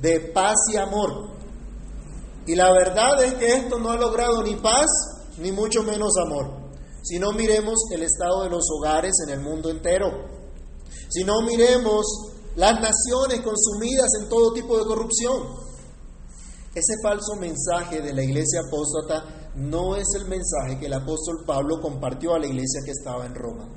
de 0.01 0.21
paz 0.33 0.57
y 0.73 0.77
amor. 0.77 1.31
Y 2.47 2.55
la 2.55 2.73
verdad 2.73 3.23
es 3.23 3.35
que 3.35 3.53
esto 3.55 3.79
no 3.79 3.91
ha 3.91 3.97
logrado 3.97 4.43
ni 4.43 4.57
paz, 4.57 4.89
ni 5.39 5.53
mucho 5.53 5.83
menos 5.83 6.13
amor. 6.25 6.71
Si 7.03 7.19
no 7.19 7.33
miremos 7.33 7.75
el 7.93 8.03
estado 8.03 8.45
de 8.45 8.51
los 8.51 8.65
hogares 8.71 9.13
en 9.27 9.35
el 9.35 9.41
mundo 9.41 9.71
entero. 9.71 10.09
Si 11.09 11.25
no 11.25 11.43
miremos 11.43 12.05
las 12.57 12.75
naciones 12.75 13.41
consumidas 13.43 14.09
en 14.21 14.29
todo 14.29 14.53
tipo 14.53 14.79
de 14.79 14.85
corrupción. 14.85 15.70
Ese 16.73 16.95
falso 17.03 17.35
mensaje 17.35 18.01
de 18.01 18.15
la 18.15 18.23
iglesia 18.23 18.61
apóstata 18.61 19.51
no 19.57 19.97
es 19.97 20.07
el 20.15 20.27
mensaje 20.29 20.79
que 20.79 20.87
el 20.87 20.93
apóstol 20.93 21.43
Pablo 21.45 21.81
compartió 21.81 22.35
a 22.35 22.39
la 22.39 22.47
iglesia 22.47 22.81
que 22.85 22.93
estaba 22.93 23.27
en 23.27 23.35
Roma. 23.35 23.69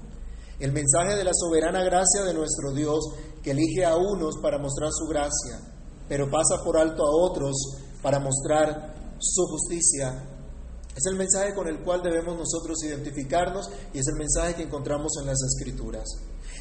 El 0.59 0.71
mensaje 0.71 1.15
de 1.15 1.23
la 1.23 1.31
soberana 1.33 1.83
gracia 1.83 2.21
de 2.23 2.35
nuestro 2.35 2.71
Dios 2.71 2.99
que 3.41 3.51
elige 3.51 3.83
a 3.83 3.95
unos 3.97 4.37
para 4.43 4.59
mostrar 4.59 4.91
su 4.91 5.07
gracia, 5.07 5.59
pero 6.07 6.29
pasa 6.29 6.63
por 6.63 6.77
alto 6.77 7.03
a 7.03 7.09
otros 7.09 7.55
para 8.03 8.19
mostrar 8.19 9.15
su 9.17 9.43
justicia. 9.47 10.29
Es 10.95 11.03
el 11.09 11.15
mensaje 11.15 11.55
con 11.55 11.67
el 11.67 11.83
cual 11.83 12.03
debemos 12.03 12.37
nosotros 12.37 12.83
identificarnos 12.83 13.71
y 13.91 13.97
es 13.97 14.07
el 14.07 14.19
mensaje 14.19 14.53
que 14.53 14.63
encontramos 14.63 15.13
en 15.19 15.25
las 15.25 15.41
Escrituras. 15.41 16.03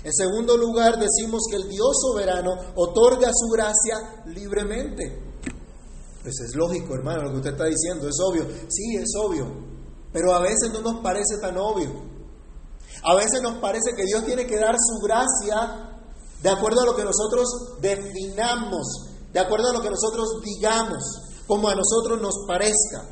En 0.03 0.13
segundo 0.15 0.57
lugar, 0.57 0.99
decimos 0.99 1.43
que 1.51 1.57
el 1.57 1.69
Dios 1.69 1.95
soberano 2.01 2.53
otorga 2.75 3.31
su 3.35 3.49
gracia 3.49 4.25
libremente. 4.25 5.32
Pues 6.23 6.41
es 6.41 6.55
lógico, 6.55 6.95
hermano, 6.95 7.25
lo 7.25 7.31
que 7.31 7.37
usted 7.39 7.51
está 7.51 7.65
diciendo, 7.65 8.09
es 8.09 8.17
obvio. 8.21 8.47
Sí, 8.69 8.97
es 8.97 9.11
obvio. 9.19 9.47
Pero 10.13 10.35
a 10.35 10.41
veces 10.41 10.71
no 10.73 10.81
nos 10.81 11.03
parece 11.03 11.39
tan 11.41 11.57
obvio. 11.59 11.91
A 13.03 13.17
veces 13.17 13.43
nos 13.43 13.57
parece 13.59 13.95
que 13.97 14.05
Dios 14.05 14.25
tiene 14.25 14.47
que 14.47 14.57
dar 14.57 14.77
su 14.79 15.05
gracia 15.05 15.93
de 16.43 16.51
acuerdo 16.51 16.83
a 16.83 16.87
lo 16.87 16.97
que 16.97 17.05
nosotros 17.05 17.79
definamos, 17.81 19.09
de 19.33 19.41
acuerdo 19.41 19.71
a 19.71 19.73
lo 19.73 19.83
que 19.83 19.91
nosotros 19.91 20.41
digamos, 20.45 21.03
como 21.47 21.69
a 21.69 21.75
nosotros 21.75 22.21
nos 22.21 22.35
parezca. 22.47 23.09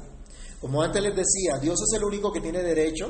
Como 0.61 0.83
antes 0.83 1.02
les 1.02 1.17
decía, 1.17 1.59
Dios 1.61 1.81
es 1.81 1.97
el 1.97 2.05
único 2.05 2.31
que 2.31 2.40
tiene 2.40 2.62
derecho 2.62 3.07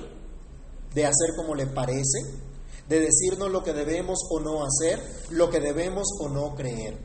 de 0.95 1.05
hacer 1.05 1.31
como 1.37 1.55
le 1.55 1.67
parece, 1.67 2.19
de 2.89 3.01
decirnos 3.01 3.51
lo 3.51 3.63
que 3.63 3.73
debemos 3.73 4.19
o 4.31 4.41
no 4.41 4.65
hacer, 4.65 5.01
lo 5.31 5.51
que 5.51 5.61
debemos 5.61 6.07
o 6.21 6.29
no 6.29 6.55
creer. 6.55 6.99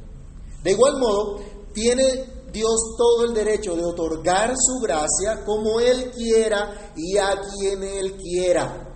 De 0.64 0.72
igual 0.72 0.98
modo, 1.00 1.40
tiene 1.74 2.35
Dios 2.56 2.96
todo 2.98 3.26
el 3.26 3.34
derecho 3.34 3.76
de 3.76 3.84
otorgar 3.84 4.54
su 4.58 4.80
gracia 4.80 5.44
como 5.46 5.82
Él 5.82 6.10
quiera 6.12 6.94
y 6.96 7.18
a 7.18 7.36
quien 7.42 7.84
Él 7.84 8.16
quiera. 8.16 8.94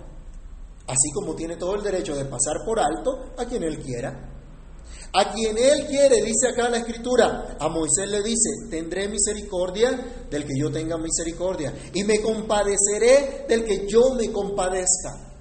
Así 0.86 1.12
como 1.12 1.34
tiene 1.34 1.56
todo 1.56 1.74
el 1.74 1.82
derecho 1.82 2.16
de 2.16 2.24
pasar 2.24 2.64
por 2.64 2.80
alto 2.80 3.32
a 3.36 3.44
quien 3.44 3.62
Él 3.62 3.78
quiera. 3.78 4.28
A 5.12 5.30
quien 5.30 5.58
Él 5.58 5.86
quiere, 5.88 6.22
dice 6.22 6.48
acá 6.48 6.70
la 6.70 6.78
Escritura, 6.78 7.56
a 7.60 7.68
Moisés 7.68 8.08
le 8.08 8.22
dice, 8.22 8.48
tendré 8.70 9.08
misericordia 9.08 9.90
del 10.30 10.44
que 10.44 10.58
yo 10.58 10.72
tenga 10.72 10.96
misericordia 10.96 11.74
y 11.92 12.02
me 12.04 12.22
compadeceré 12.22 13.44
del 13.46 13.64
que 13.64 13.86
yo 13.86 14.14
me 14.14 14.32
compadezca. 14.32 15.34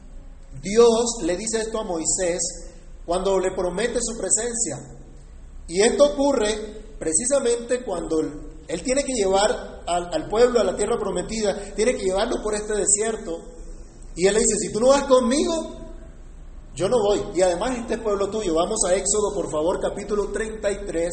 Dios 0.61 1.21
le 1.23 1.38
dice 1.38 1.61
esto 1.61 1.79
a 1.79 1.85
Moisés 1.85 2.41
cuando 3.05 3.39
le 3.39 3.51
promete 3.55 3.99
su 4.01 4.17
presencia. 4.17 4.77
Y 5.69 5.81
esto 5.81 6.13
ocurre 6.13 6.88
precisamente 7.00 7.84
cuando 7.84 8.20
él 8.20 8.84
tiene 8.84 9.03
que 9.03 9.13
llevar 9.13 9.82
al, 9.88 10.29
pueblo 10.29 10.60
a 10.60 10.63
la 10.63 10.75
tierra 10.75 10.98
prometida, 11.00 11.74
tiene 11.75 11.96
que 11.96 12.03
llevarlo 12.03 12.44
por 12.44 12.53
este 12.53 12.74
desierto. 12.74 13.39
Y 14.15 14.27
él 14.27 14.34
le 14.34 14.41
dice, 14.41 14.56
si 14.60 14.72
tú 14.72 14.79
no 14.79 14.89
vas 14.89 15.06
conmigo, 15.06 15.77
yo 16.75 16.88
no 16.88 16.98
voy. 16.98 17.22
Y 17.36 17.41
además 17.41 17.77
este 17.77 17.98
pueblo 17.98 18.29
tuyo. 18.29 18.53
Vamos 18.53 18.79
a 18.88 18.94
Éxodo, 18.94 19.34
por 19.34 19.50
favor, 19.50 19.79
capítulo 19.82 20.32
33, 20.32 21.10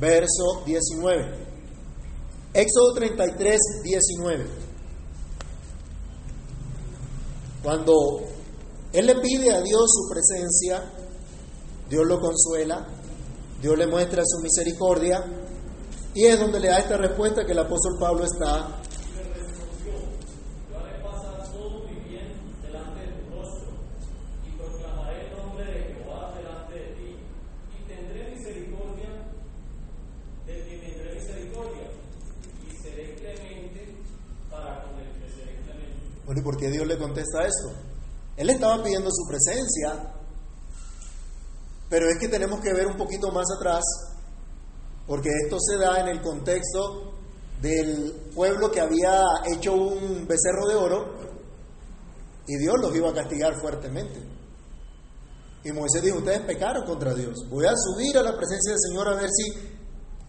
verso 0.00 0.62
19. 0.66 1.46
Éxodo 2.54 2.94
33, 2.94 3.60
19. 3.84 4.46
Cuando 7.62 7.94
él 8.92 9.06
le 9.06 9.14
pide 9.16 9.52
a 9.52 9.60
Dios 9.60 9.82
su 9.86 10.08
presencia, 10.10 10.90
Dios 11.88 12.06
lo 12.06 12.18
consuela, 12.18 12.86
Dios 13.60 13.76
le 13.76 13.86
muestra 13.86 14.22
su 14.24 14.40
misericordia 14.40 15.24
y 16.14 16.26
es 16.26 16.38
donde 16.38 16.60
le 16.60 16.68
da 16.68 16.78
esta 16.78 16.96
respuesta 16.96 17.44
que 17.44 17.52
el 17.52 17.58
apóstol 17.58 17.96
Pablo 17.98 18.24
está 18.24 18.78
Bueno, 36.28 36.42
¿y 36.42 36.44
por 36.44 36.58
qué 36.58 36.68
Dios 36.68 36.86
le 36.86 36.98
contesta 36.98 37.38
esto? 37.46 37.72
Él 38.36 38.50
estaba 38.50 38.82
pidiendo 38.82 39.08
su 39.10 39.26
presencia, 39.26 40.12
pero 41.88 42.08
es 42.08 42.18
que 42.18 42.28
tenemos 42.28 42.60
que 42.60 42.72
ver 42.72 42.86
un 42.86 42.96
poquito 42.96 43.30
más 43.30 43.46
atrás, 43.56 43.82
porque 45.06 45.30
esto 45.44 45.56
se 45.60 45.78
da 45.78 46.00
en 46.00 46.08
el 46.08 46.20
contexto 46.20 47.14
del 47.62 48.12
pueblo 48.34 48.70
que 48.70 48.80
había 48.80 49.22
hecho 49.52 49.72
un 49.72 50.26
becerro 50.26 50.66
de 50.68 50.74
oro 50.74 51.14
y 52.46 52.56
Dios 52.56 52.76
los 52.80 52.94
iba 52.94 53.10
a 53.10 53.14
castigar 53.14 53.60
fuertemente. 53.60 54.22
Y 55.64 55.72
Moisés 55.72 56.02
dijo, 56.02 56.18
ustedes 56.18 56.40
pecaron 56.42 56.84
contra 56.86 57.14
Dios, 57.14 57.34
voy 57.50 57.66
a 57.66 57.74
subir 57.74 58.16
a 58.16 58.22
la 58.22 58.36
presencia 58.36 58.72
del 58.72 58.80
Señor 58.80 59.08
a 59.08 59.16
ver 59.16 59.28
si 59.30 59.78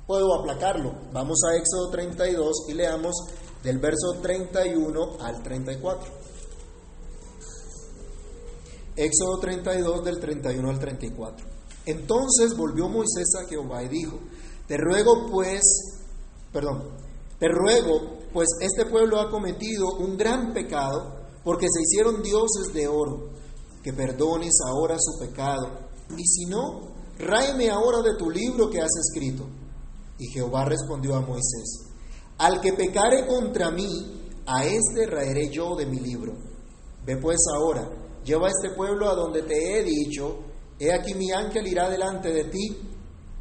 puedo 0.08 0.34
aplacarlo. 0.34 0.94
Vamos 1.14 1.38
a 1.48 1.56
Éxodo 1.56 1.92
32 1.92 2.66
y 2.70 2.74
leamos 2.74 3.16
del 3.64 3.78
verso 3.78 4.20
31 4.22 5.18
al 5.22 5.44
34. 5.44 6.29
Éxodo 9.00 9.40
32 9.40 10.04
del 10.04 10.20
31 10.20 10.70
al 10.70 10.80
34. 10.80 11.48
Entonces 11.86 12.56
volvió 12.58 12.90
Moisés 12.90 13.28
a 13.42 13.48
Jehová 13.48 13.82
y 13.84 13.88
dijo, 13.88 14.20
te 14.68 14.76
ruego 14.78 15.28
pues, 15.32 15.62
perdón, 16.52 16.90
te 17.40 17.48
ruego, 17.48 18.18
pues 18.34 18.48
este 18.60 18.86
pueblo 18.86 19.22
ha 19.22 19.32
cometido 19.32 19.88
un 20.00 20.18
gran 20.18 20.54
pecado, 20.54 21.16
porque 21.46 21.68
se 21.72 21.82
hicieron 21.82 22.22
dioses 22.22 22.74
de 22.74 22.90
oro, 22.90 23.30
que 23.82 23.94
perdones 23.94 24.54
ahora 24.68 24.98
su 25.00 25.18
pecado, 25.18 25.70
y 26.18 26.28
si 26.28 26.46
no, 26.46 26.94
ráeme 27.18 27.70
ahora 27.70 28.02
de 28.02 28.18
tu 28.18 28.30
libro 28.30 28.70
que 28.70 28.82
has 28.82 28.92
escrito. 29.00 29.48
Y 30.18 30.28
Jehová 30.28 30.66
respondió 30.66 31.16
a 31.16 31.22
Moisés, 31.22 31.86
al 32.38 32.60
que 32.60 32.74
pecare 32.74 33.26
contra 33.26 33.72
mí, 33.72 33.88
a 34.46 34.66
este 34.66 35.06
raeré 35.06 35.50
yo 35.50 35.76
de 35.78 35.86
mi 35.86 36.00
libro. 36.00 36.34
Ve 37.06 37.16
pues 37.18 37.38
ahora, 37.56 37.90
lleva 38.30 38.48
a 38.48 38.52
este 38.52 38.76
pueblo 38.76 39.10
a 39.10 39.16
donde 39.16 39.42
te 39.42 39.80
he 39.80 39.84
dicho, 39.84 40.38
he 40.78 40.94
aquí 40.94 41.16
mi 41.16 41.32
ángel 41.32 41.66
irá 41.66 41.90
delante 41.90 42.32
de 42.32 42.44
ti, 42.46 42.78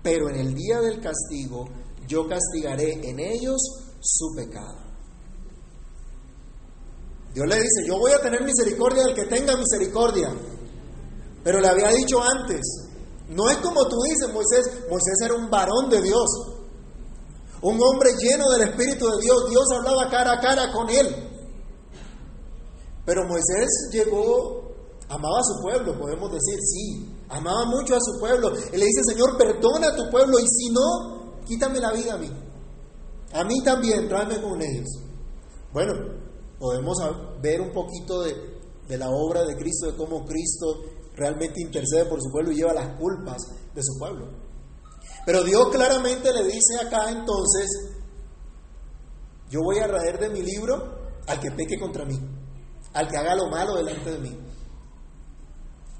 pero 0.02 0.30
en 0.30 0.36
el 0.36 0.54
día 0.54 0.80
del 0.80 0.98
castigo 1.00 1.68
yo 2.06 2.26
castigaré 2.26 3.06
en 3.06 3.20
ellos 3.20 3.60
su 4.00 4.34
pecado. 4.34 4.88
Dios 7.34 7.46
le 7.46 7.56
dice, 7.56 7.86
yo 7.86 7.98
voy 7.98 8.12
a 8.12 8.22
tener 8.22 8.42
misericordia 8.42 9.04
del 9.04 9.14
que 9.14 9.26
tenga 9.26 9.54
misericordia. 9.56 10.34
Pero 11.44 11.60
le 11.60 11.68
había 11.68 11.90
dicho 11.90 12.22
antes, 12.22 12.60
no 13.28 13.50
es 13.50 13.58
como 13.58 13.86
tú 13.86 13.96
dices, 14.08 14.32
Moisés, 14.32 14.88
Moisés 14.88 15.18
era 15.22 15.34
un 15.34 15.50
varón 15.50 15.90
de 15.90 16.00
Dios, 16.00 16.26
un 17.60 17.78
hombre 17.82 18.10
lleno 18.18 18.48
del 18.50 18.68
Espíritu 18.70 19.06
de 19.06 19.20
Dios, 19.20 19.50
Dios 19.50 19.64
hablaba 19.76 20.08
cara 20.10 20.32
a 20.32 20.40
cara 20.40 20.72
con 20.72 20.88
él. 20.88 21.28
Pero 23.04 23.26
Moisés 23.26 23.90
llegó, 23.92 24.68
amaba 25.08 25.38
a 25.40 25.44
su 25.44 25.62
pueblo, 25.62 25.98
podemos 25.98 26.30
decir, 26.30 26.58
sí, 26.60 27.16
amaba 27.28 27.64
mucho 27.66 27.94
a 27.94 28.00
su 28.00 28.18
pueblo. 28.20 28.52
Y 28.72 28.76
le 28.76 28.84
dice, 28.84 29.02
Señor, 29.04 29.36
perdona 29.36 29.88
a 29.88 29.96
tu 29.96 30.10
pueblo 30.10 30.38
y 30.38 30.46
si 30.46 30.70
no, 30.70 31.42
quítame 31.46 31.80
la 31.80 31.92
vida 31.92 32.14
a 32.14 32.18
mí. 32.18 32.30
A 33.32 33.44
mí 33.44 33.62
también, 33.62 34.08
tráeme 34.08 34.40
con 34.40 34.60
ellos. 34.60 34.88
Bueno, 35.72 35.92
podemos 36.58 36.96
ver 37.40 37.60
un 37.60 37.72
poquito 37.72 38.22
de, 38.22 38.96
la 38.96 39.08
obra 39.10 39.44
de 39.44 39.56
Cristo, 39.56 39.86
de 39.86 39.96
cómo 39.96 40.24
Cristo 40.24 40.66
realmente 41.14 41.60
intercede 41.60 42.06
por 42.06 42.20
su 42.22 42.30
pueblo 42.30 42.52
y 42.52 42.56
lleva 42.56 42.72
las 42.72 42.98
culpas 42.98 43.38
de 43.74 43.82
su 43.82 43.98
pueblo. 43.98 44.28
Pero 45.26 45.44
Dios 45.44 45.68
claramente 45.70 46.32
le 46.32 46.44
dice 46.44 46.76
acá 46.80 47.10
entonces, 47.10 47.68
yo 49.50 49.60
voy 49.62 49.78
a 49.78 49.86
raer 49.86 50.18
de 50.18 50.30
mi 50.30 50.42
libro 50.42 50.98
al 51.26 51.40
que 51.40 51.50
peque 51.50 51.78
contra 51.78 52.04
mí, 52.04 52.18
al 52.94 53.08
que 53.08 53.16
haga 53.16 53.34
lo 53.34 53.48
malo 53.50 53.74
delante 53.74 54.10
de 54.10 54.18
mí. 54.18 54.38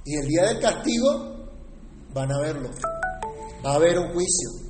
Y 0.05 0.17
el 0.17 0.27
día 0.27 0.47
del 0.49 0.61
castigo 0.61 1.37
van 2.15 2.33
a 2.33 2.41
verlo, 2.41 2.71
va 3.65 3.73
a 3.73 3.75
haber 3.75 3.99
un 3.99 4.13
juicio. 4.13 4.69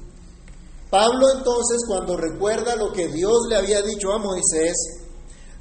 Pablo 0.91 1.27
entonces 1.37 1.79
cuando 1.87 2.17
recuerda 2.17 2.75
lo 2.77 2.93
que 2.93 3.09
Dios 3.09 3.47
le 3.49 3.57
había 3.57 3.83
dicho 3.83 4.13
a 4.13 4.19
Moisés, 4.19 4.75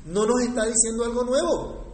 no 0.05 0.25
nos 0.25 0.41
está 0.41 0.65
diciendo 0.65 1.03
algo 1.03 1.23
nuevo. 1.23 1.87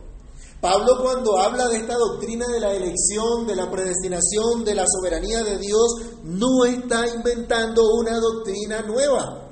Pablo 0.62 0.94
cuando 1.01 1.38
habla 1.39 1.68
de 1.68 1.77
esta 1.77 1.96
doctrina 1.96 2.48
de 2.48 2.60
la 2.62 2.74
elección, 2.74 3.46
de 3.46 3.56
la 3.56 3.70
predestinación, 3.70 4.63
de 4.63 4.75
la 4.75 4.86
soberanía 4.88 5.44
de 5.44 5.58
Dios, 5.58 5.96
no 6.24 6.63
está 6.63 7.06
inventando 7.06 7.82
una 8.00 8.18
doctrina 8.18 8.82
nueva. 8.84 9.50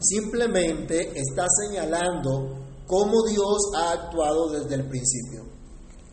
Simplemente 0.00 1.12
está 1.14 1.46
señalando 1.62 2.58
cómo 2.88 3.22
Dios 3.28 3.56
ha 3.76 3.92
actuado 3.92 4.48
desde 4.50 4.74
el 4.74 4.88
principio. 4.88 5.44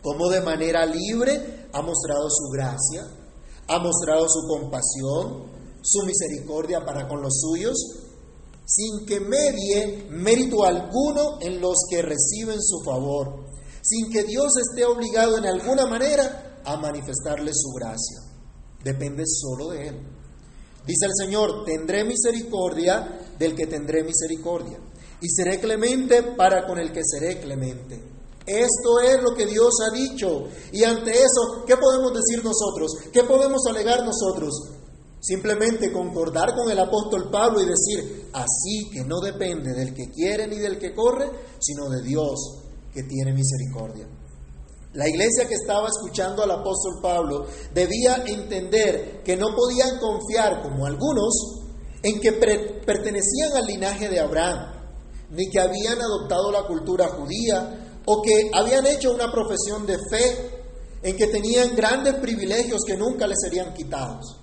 Cómo 0.06 0.28
de 0.28 0.40
manera 0.40 0.86
libre 0.86 1.68
ha 1.72 1.82
mostrado 1.82 2.30
su 2.30 2.48
gracia, 2.52 3.02
ha 3.66 3.78
mostrado 3.80 4.28
su 4.28 4.46
compasión, 4.46 5.50
su 5.82 6.06
misericordia 6.06 6.84
para 6.84 7.08
con 7.08 7.22
los 7.22 7.40
suyos, 7.40 7.74
sin 8.64 9.04
que 9.04 9.18
medie 9.18 10.06
mérito 10.10 10.64
alguno 10.64 11.40
en 11.40 11.60
los 11.60 11.74
que 11.90 12.02
reciben 12.02 12.62
su 12.62 12.84
favor 12.84 13.46
sin 13.86 14.10
que 14.10 14.24
Dios 14.24 14.52
esté 14.56 14.84
obligado 14.84 15.38
en 15.38 15.46
alguna 15.46 15.86
manera 15.86 16.60
a 16.64 16.76
manifestarle 16.76 17.52
su 17.54 17.70
gracia. 17.70 18.18
Depende 18.82 19.22
solo 19.26 19.70
de 19.70 19.88
Él. 19.88 20.00
Dice 20.84 21.06
el 21.06 21.12
Señor, 21.16 21.64
tendré 21.64 22.04
misericordia 22.04 23.34
del 23.38 23.54
que 23.54 23.66
tendré 23.66 24.02
misericordia, 24.02 24.78
y 25.20 25.28
seré 25.28 25.60
clemente 25.60 26.22
para 26.22 26.66
con 26.66 26.78
el 26.78 26.92
que 26.92 27.02
seré 27.04 27.40
clemente. 27.40 28.15
Esto 28.46 29.00
es 29.00 29.20
lo 29.22 29.34
que 29.34 29.46
Dios 29.46 29.74
ha 29.84 29.94
dicho. 29.94 30.44
Y 30.72 30.84
ante 30.84 31.10
eso, 31.10 31.64
¿qué 31.66 31.76
podemos 31.76 32.12
decir 32.14 32.44
nosotros? 32.44 32.92
¿Qué 33.12 33.24
podemos 33.24 33.66
alegar 33.68 34.04
nosotros? 34.04 34.54
Simplemente 35.20 35.92
concordar 35.92 36.54
con 36.54 36.70
el 36.70 36.78
apóstol 36.78 37.28
Pablo 37.30 37.60
y 37.60 37.66
decir, 37.66 38.30
así 38.32 38.88
que 38.92 39.04
no 39.04 39.18
depende 39.20 39.72
del 39.72 39.92
que 39.92 40.10
quiere 40.10 40.46
ni 40.46 40.58
del 40.58 40.78
que 40.78 40.94
corre, 40.94 41.28
sino 41.58 41.88
de 41.90 42.02
Dios 42.02 42.38
que 42.94 43.02
tiene 43.02 43.32
misericordia. 43.32 44.06
La 44.92 45.08
iglesia 45.08 45.46
que 45.48 45.54
estaba 45.54 45.88
escuchando 45.88 46.42
al 46.42 46.50
apóstol 46.52 47.00
Pablo 47.02 47.46
debía 47.74 48.22
entender 48.26 49.22
que 49.24 49.36
no 49.36 49.54
podían 49.54 49.98
confiar, 49.98 50.62
como 50.62 50.86
algunos, 50.86 51.34
en 52.02 52.20
que 52.20 52.32
pertenecían 52.32 53.52
al 53.56 53.66
linaje 53.66 54.08
de 54.08 54.20
Abraham, 54.20 54.72
ni 55.30 55.50
que 55.50 55.60
habían 55.60 56.00
adoptado 56.00 56.52
la 56.52 56.66
cultura 56.66 57.08
judía, 57.08 57.85
o 58.06 58.22
que 58.22 58.50
habían 58.54 58.86
hecho 58.86 59.12
una 59.12 59.30
profesión 59.30 59.86
de 59.86 59.98
fe, 60.10 60.56
en 61.02 61.16
que 61.16 61.26
tenían 61.26 61.76
grandes 61.76 62.14
privilegios 62.14 62.82
que 62.86 62.96
nunca 62.96 63.26
les 63.26 63.38
serían 63.40 63.74
quitados. 63.74 64.40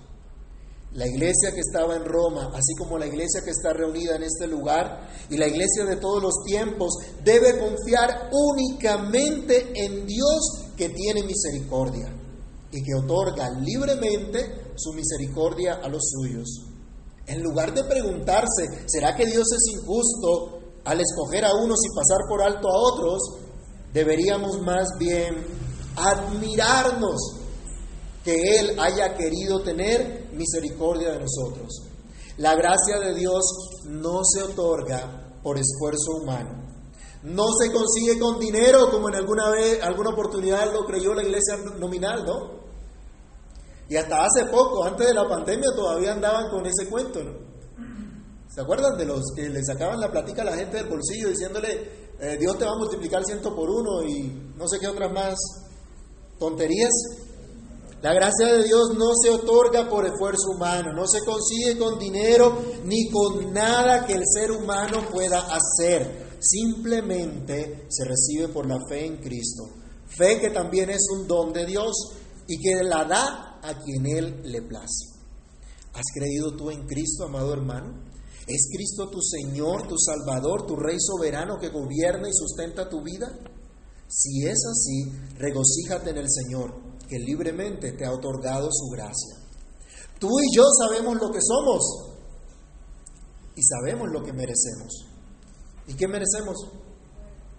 La 0.92 1.06
iglesia 1.06 1.50
que 1.52 1.60
estaba 1.60 1.96
en 1.96 2.04
Roma, 2.04 2.52
así 2.54 2.74
como 2.78 2.96
la 2.98 3.06
iglesia 3.06 3.42
que 3.44 3.50
está 3.50 3.72
reunida 3.72 4.14
en 4.14 4.22
este 4.22 4.46
lugar 4.46 5.08
y 5.28 5.36
la 5.36 5.48
iglesia 5.48 5.84
de 5.84 5.96
todos 5.96 6.22
los 6.22 6.44
tiempos, 6.46 6.94
debe 7.24 7.58
confiar 7.58 8.30
únicamente 8.30 9.72
en 9.74 10.06
Dios 10.06 10.70
que 10.76 10.90
tiene 10.90 11.24
misericordia 11.24 12.14
y 12.70 12.82
que 12.82 12.94
otorga 12.94 13.50
libremente 13.50 14.72
su 14.76 14.92
misericordia 14.92 15.80
a 15.82 15.88
los 15.88 16.02
suyos. 16.10 16.62
En 17.26 17.42
lugar 17.42 17.74
de 17.74 17.84
preguntarse, 17.84 18.84
¿será 18.86 19.16
que 19.16 19.26
Dios 19.26 19.46
es 19.52 19.80
injusto 19.80 20.60
al 20.84 21.00
escoger 21.00 21.44
a 21.44 21.54
unos 21.54 21.78
y 21.84 21.94
pasar 21.94 22.28
por 22.28 22.42
alto 22.42 22.68
a 22.68 22.92
otros? 22.92 23.43
Deberíamos 23.94 24.60
más 24.60 24.88
bien 24.98 25.46
admirarnos 25.94 27.44
que 28.24 28.34
Él 28.58 28.78
haya 28.80 29.16
querido 29.16 29.62
tener 29.62 30.30
misericordia 30.32 31.12
de 31.12 31.20
nosotros. 31.20 31.68
La 32.38 32.56
gracia 32.56 32.98
de 32.98 33.14
Dios 33.14 33.44
no 33.84 34.22
se 34.24 34.42
otorga 34.42 35.38
por 35.44 35.58
esfuerzo 35.58 36.16
humano. 36.20 36.64
No 37.22 37.44
se 37.56 37.70
consigue 37.70 38.18
con 38.18 38.40
dinero 38.40 38.90
como 38.90 39.08
en 39.10 39.14
alguna 39.14 39.48
vez, 39.50 39.80
alguna 39.80 40.10
oportunidad 40.10 40.72
lo 40.72 40.84
creyó 40.84 41.14
la 41.14 41.22
iglesia 41.22 41.56
nominal, 41.78 42.24
¿no? 42.24 42.64
Y 43.88 43.96
hasta 43.96 44.24
hace 44.24 44.46
poco, 44.46 44.84
antes 44.84 45.06
de 45.06 45.14
la 45.14 45.28
pandemia, 45.28 45.70
todavía 45.76 46.14
andaban 46.14 46.50
con 46.50 46.66
ese 46.66 46.90
cuento, 46.90 47.22
¿no? 47.22 47.32
¿Se 48.48 48.60
acuerdan 48.60 48.98
de 48.98 49.04
los 49.04 49.22
que 49.36 49.48
le 49.48 49.62
sacaban 49.64 50.00
la 50.00 50.10
plática 50.10 50.42
a 50.42 50.46
la 50.46 50.56
gente 50.56 50.78
del 50.78 50.88
bolsillo 50.88 51.28
diciéndole, 51.28 52.03
eh, 52.20 52.36
Dios 52.38 52.58
te 52.58 52.64
va 52.64 52.72
a 52.72 52.78
multiplicar 52.78 53.24
ciento 53.24 53.54
por 53.54 53.68
uno 53.68 54.02
y 54.02 54.22
no 54.56 54.68
sé 54.68 54.78
qué 54.78 54.86
otras 54.86 55.12
más 55.12 55.34
tonterías? 56.38 56.90
La 58.02 58.12
gracia 58.12 58.52
de 58.52 58.64
Dios 58.64 58.94
no 58.98 59.12
se 59.14 59.30
otorga 59.30 59.88
por 59.88 60.04
esfuerzo 60.04 60.50
humano, 60.54 60.92
no 60.92 61.06
se 61.06 61.24
consigue 61.24 61.78
con 61.78 61.98
dinero 61.98 62.54
ni 62.84 63.10
con 63.10 63.52
nada 63.52 64.04
que 64.04 64.12
el 64.12 64.22
ser 64.26 64.50
humano 64.50 65.08
pueda 65.10 65.40
hacer. 65.40 66.36
Simplemente 66.38 67.86
se 67.88 68.04
recibe 68.04 68.48
por 68.48 68.66
la 68.66 68.78
fe 68.86 69.06
en 69.06 69.16
Cristo. 69.16 69.64
Fe 70.06 70.38
que 70.38 70.50
también 70.50 70.90
es 70.90 71.00
un 71.16 71.26
don 71.26 71.52
de 71.54 71.64
Dios 71.64 71.94
y 72.46 72.60
que 72.60 72.84
la 72.84 73.04
da 73.04 73.58
a 73.62 73.74
quien 73.82 74.06
Él 74.06 74.42
le 74.44 74.60
place. 74.60 75.14
¿Has 75.94 76.04
creído 76.14 76.54
tú 76.54 76.70
en 76.70 76.86
Cristo, 76.86 77.24
amado 77.24 77.54
hermano? 77.54 78.13
¿Es 78.46 78.68
Cristo 78.70 79.08
tu 79.08 79.20
Señor, 79.22 79.88
tu 79.88 79.96
Salvador, 79.98 80.66
tu 80.66 80.76
Rey 80.76 80.96
soberano 80.98 81.58
que 81.58 81.70
gobierna 81.70 82.28
y 82.28 82.32
sustenta 82.34 82.88
tu 82.88 83.02
vida? 83.02 83.32
Si 84.06 84.46
es 84.46 84.58
así, 84.66 85.10
regocíjate 85.38 86.10
en 86.10 86.18
el 86.18 86.30
Señor 86.30 86.74
que 87.08 87.18
libremente 87.18 87.92
te 87.92 88.04
ha 88.04 88.12
otorgado 88.12 88.68
su 88.70 88.88
gracia. 88.90 89.36
Tú 90.18 90.28
y 90.28 90.56
yo 90.56 90.64
sabemos 90.78 91.16
lo 91.16 91.30
que 91.30 91.40
somos 91.40 91.82
y 93.56 93.62
sabemos 93.62 94.08
lo 94.12 94.22
que 94.22 94.32
merecemos. 94.32 95.06
¿Y 95.86 95.94
qué 95.94 96.06
merecemos? 96.06 96.56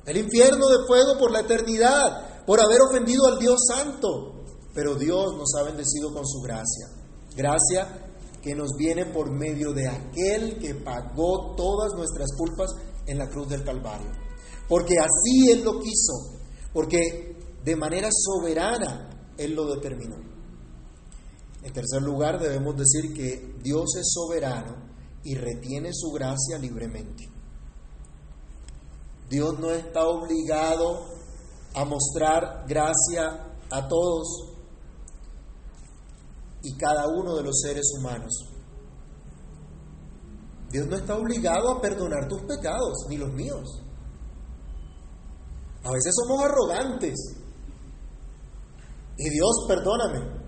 El 0.05 0.17
infierno 0.17 0.67
de 0.67 0.85
fuego 0.87 1.17
por 1.17 1.31
la 1.31 1.41
eternidad, 1.41 2.45
por 2.45 2.59
haber 2.59 2.79
ofendido 2.81 3.25
al 3.25 3.39
Dios 3.39 3.59
Santo. 3.67 4.33
Pero 4.73 4.95
Dios 4.95 5.35
nos 5.35 5.53
ha 5.57 5.63
bendecido 5.63 6.13
con 6.13 6.27
su 6.27 6.41
gracia. 6.41 6.89
Gracia 7.35 8.04
que 8.45 8.53
nos 8.53 8.77
viene 8.77 9.07
por 9.07 9.31
medio 9.31 9.73
de 9.73 9.87
aquel 9.89 10.59
que 10.59 10.75
pagó 10.75 11.55
todas 11.55 11.93
nuestras 11.95 12.29
culpas 12.37 12.69
en 13.07 13.17
la 13.17 13.27
cruz 13.27 13.49
del 13.49 13.63
Calvario. 13.63 14.11
Porque 14.69 14.93
así 14.99 15.49
Él 15.49 15.63
lo 15.63 15.79
quiso. 15.79 16.13
Porque 16.71 17.35
de 17.63 17.75
manera 17.75 18.09
soberana 18.11 19.09
él 19.37 19.55
lo 19.55 19.65
determinó. 19.73 20.17
En 21.63 21.73
tercer 21.73 22.01
lugar, 22.03 22.39
debemos 22.39 22.75
decir 22.77 23.11
que 23.13 23.55
Dios 23.63 23.95
es 23.99 24.13
soberano 24.13 24.75
y 25.23 25.33
retiene 25.35 25.89
su 25.91 26.11
gracia 26.11 26.59
libremente. 26.59 27.27
Dios 29.27 29.59
no 29.59 29.71
está 29.71 30.05
obligado 30.07 31.05
a 31.73 31.83
mostrar 31.83 32.65
gracia 32.67 33.57
a 33.71 33.87
todos 33.87 34.54
y 36.65 36.75
cada 36.77 37.07
uno 37.07 37.35
de 37.35 37.43
los 37.43 37.59
seres 37.61 37.85
humanos. 37.99 38.33
Dios 40.71 40.87
no 40.87 40.97
está 40.97 41.15
obligado 41.15 41.71
a 41.71 41.81
perdonar 41.81 42.27
tus 42.27 42.41
pecados, 42.41 43.05
ni 43.07 43.17
los 43.17 43.31
míos. 43.31 43.81
A 45.83 45.91
veces 45.91 46.13
somos 46.15 46.43
arrogantes. 46.43 47.13
Y 49.17 49.29
Dios, 49.29 49.65
perdóname. 49.67 50.45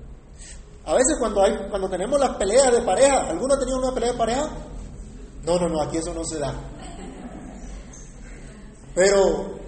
A 0.85 0.93
veces 0.93 1.17
cuando, 1.19 1.43
hay, 1.43 1.69
cuando 1.69 1.87
tenemos 1.89 2.19
las 2.19 2.35
peleas 2.37 2.71
de 2.71 2.81
pareja, 2.81 3.29
¿alguno 3.29 3.53
ha 3.53 3.59
tenido 3.59 3.77
una 3.77 3.93
pelea 3.93 4.11
de 4.13 4.17
pareja? 4.17 4.49
No, 5.43 5.59
no, 5.59 5.69
no, 5.69 5.81
aquí 5.83 5.97
eso 5.97 6.13
no 6.13 6.23
se 6.25 6.39
da. 6.39 6.53
Pero 8.95 9.59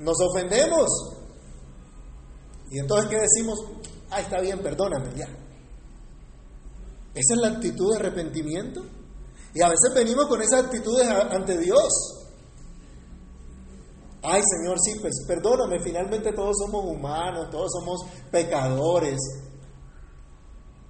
nos 0.00 0.16
ofendemos. 0.20 0.88
Y 2.70 2.80
entonces, 2.80 3.08
¿qué 3.08 3.18
decimos? 3.20 3.58
Ah, 4.10 4.20
está 4.20 4.40
bien, 4.40 4.60
perdóname, 4.60 5.10
ya. 5.16 5.26
Esa 7.14 7.34
es 7.34 7.40
la 7.40 7.48
actitud 7.48 7.92
de 7.92 7.98
arrepentimiento. 7.98 8.82
Y 9.54 9.62
a 9.62 9.68
veces 9.68 9.92
venimos 9.94 10.26
con 10.26 10.42
esas 10.42 10.64
actitudes 10.64 11.08
ante 11.08 11.56
Dios. 11.58 11.88
Ay, 14.22 14.42
Señor, 14.42 14.76
sí, 14.80 14.98
pues 15.00 15.24
perdóname, 15.26 15.80
finalmente 15.82 16.32
todos 16.32 16.56
somos 16.58 16.84
humanos, 16.84 17.48
todos 17.50 17.70
somos 17.72 18.00
pecadores. 18.30 19.18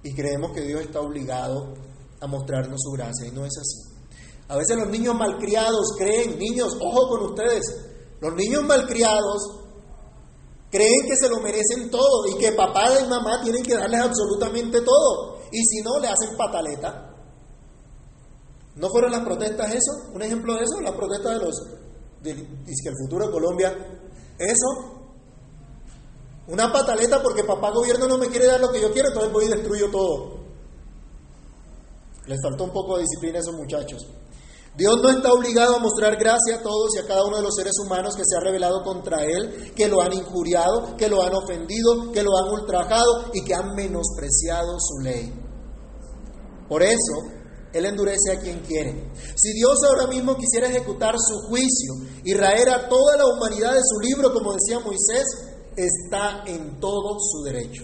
Y 0.03 0.13
creemos 0.13 0.51
que 0.51 0.61
Dios 0.61 0.81
está 0.81 0.99
obligado 0.99 1.73
a 2.19 2.27
mostrarnos 2.27 2.81
su 2.81 2.91
gracia, 2.91 3.27
y 3.27 3.31
no 3.31 3.45
es 3.45 3.53
así. 3.57 3.97
A 4.49 4.57
veces 4.57 4.77
los 4.77 4.89
niños 4.89 5.15
malcriados 5.15 5.93
creen, 5.97 6.39
niños, 6.39 6.77
ojo 6.81 7.09
con 7.09 7.31
ustedes, 7.31 7.63
los 8.19 8.33
niños 8.33 8.63
malcriados 8.63 9.66
creen 10.69 11.07
que 11.07 11.15
se 11.15 11.29
lo 11.29 11.39
merecen 11.39 11.89
todo 11.89 12.27
y 12.27 12.37
que 12.37 12.51
papá 12.51 12.99
y 12.99 13.07
mamá 13.07 13.41
tienen 13.43 13.63
que 13.63 13.75
darles 13.75 14.01
absolutamente 14.01 14.81
todo. 14.81 15.39
Y 15.51 15.63
si 15.63 15.81
no, 15.81 15.99
le 15.99 16.07
hacen 16.07 16.35
pataleta. 16.37 17.13
¿No 18.75 18.89
fueron 18.89 19.11
las 19.11 19.21
protestas 19.21 19.73
eso? 19.73 20.11
¿Un 20.13 20.21
ejemplo 20.21 20.53
de 20.55 20.63
eso? 20.63 20.79
Las 20.81 20.93
protestas 20.93 21.39
de 21.39 21.45
los... 21.45 21.55
que 22.23 22.89
el 22.89 22.95
futuro 23.03 23.25
de 23.25 23.31
Colombia. 23.31 23.75
Eso. 24.37 24.97
Una 26.47 26.71
pataleta 26.71 27.21
porque 27.21 27.43
papá 27.43 27.71
gobierno 27.71 28.07
no 28.07 28.17
me 28.17 28.27
quiere 28.27 28.45
dar 28.45 28.61
lo 28.61 28.71
que 28.71 28.79
yo 28.79 28.91
quiero, 28.91 29.09
entonces 29.09 29.33
voy 29.33 29.45
y 29.45 29.49
destruyo 29.49 29.89
todo. 29.89 30.37
Les 32.25 32.37
faltó 32.41 32.65
un 32.65 32.71
poco 32.71 32.97
de 32.97 33.03
disciplina 33.03 33.39
a 33.39 33.41
esos 33.41 33.55
muchachos. 33.55 34.05
Dios 34.77 34.95
no 35.01 35.09
está 35.09 35.33
obligado 35.33 35.77
a 35.77 35.79
mostrar 35.79 36.17
gracia 36.17 36.57
a 36.57 36.61
todos 36.61 36.95
y 36.95 36.99
a 36.99 37.07
cada 37.07 37.25
uno 37.25 37.37
de 37.37 37.41
los 37.43 37.55
seres 37.55 37.73
humanos 37.83 38.15
que 38.15 38.21
se 38.23 38.37
ha 38.37 38.39
revelado 38.39 38.83
contra 38.83 39.23
Él, 39.23 39.73
que 39.75 39.87
lo 39.87 40.01
han 40.01 40.13
injuriado, 40.13 40.95
que 40.95 41.09
lo 41.09 41.23
han 41.23 41.33
ofendido, 41.33 42.11
que 42.11 42.21
lo 42.21 42.37
han 42.37 42.61
ultrajado 42.61 43.31
y 43.33 43.43
que 43.43 43.55
han 43.55 43.73
menospreciado 43.73 44.77
su 44.79 44.99
ley. 44.99 45.33
Por 46.69 46.83
eso, 46.83 47.23
Él 47.73 47.87
endurece 47.87 48.33
a 48.33 48.39
quien 48.39 48.59
quiere. 48.59 49.11
Si 49.35 49.51
Dios 49.53 49.79
ahora 49.83 50.11
mismo 50.11 50.35
quisiera 50.35 50.67
ejecutar 50.67 51.15
su 51.17 51.47
juicio 51.47 51.93
y 52.23 52.35
raer 52.35 52.69
a 52.69 52.87
toda 52.87 53.17
la 53.17 53.25
humanidad 53.25 53.73
de 53.73 53.81
su 53.83 53.99
libro, 53.99 54.31
como 54.31 54.53
decía 54.53 54.79
Moisés, 54.79 55.25
está 55.75 56.43
en 56.45 56.79
todo 56.79 57.17
su 57.19 57.41
derecho. 57.41 57.83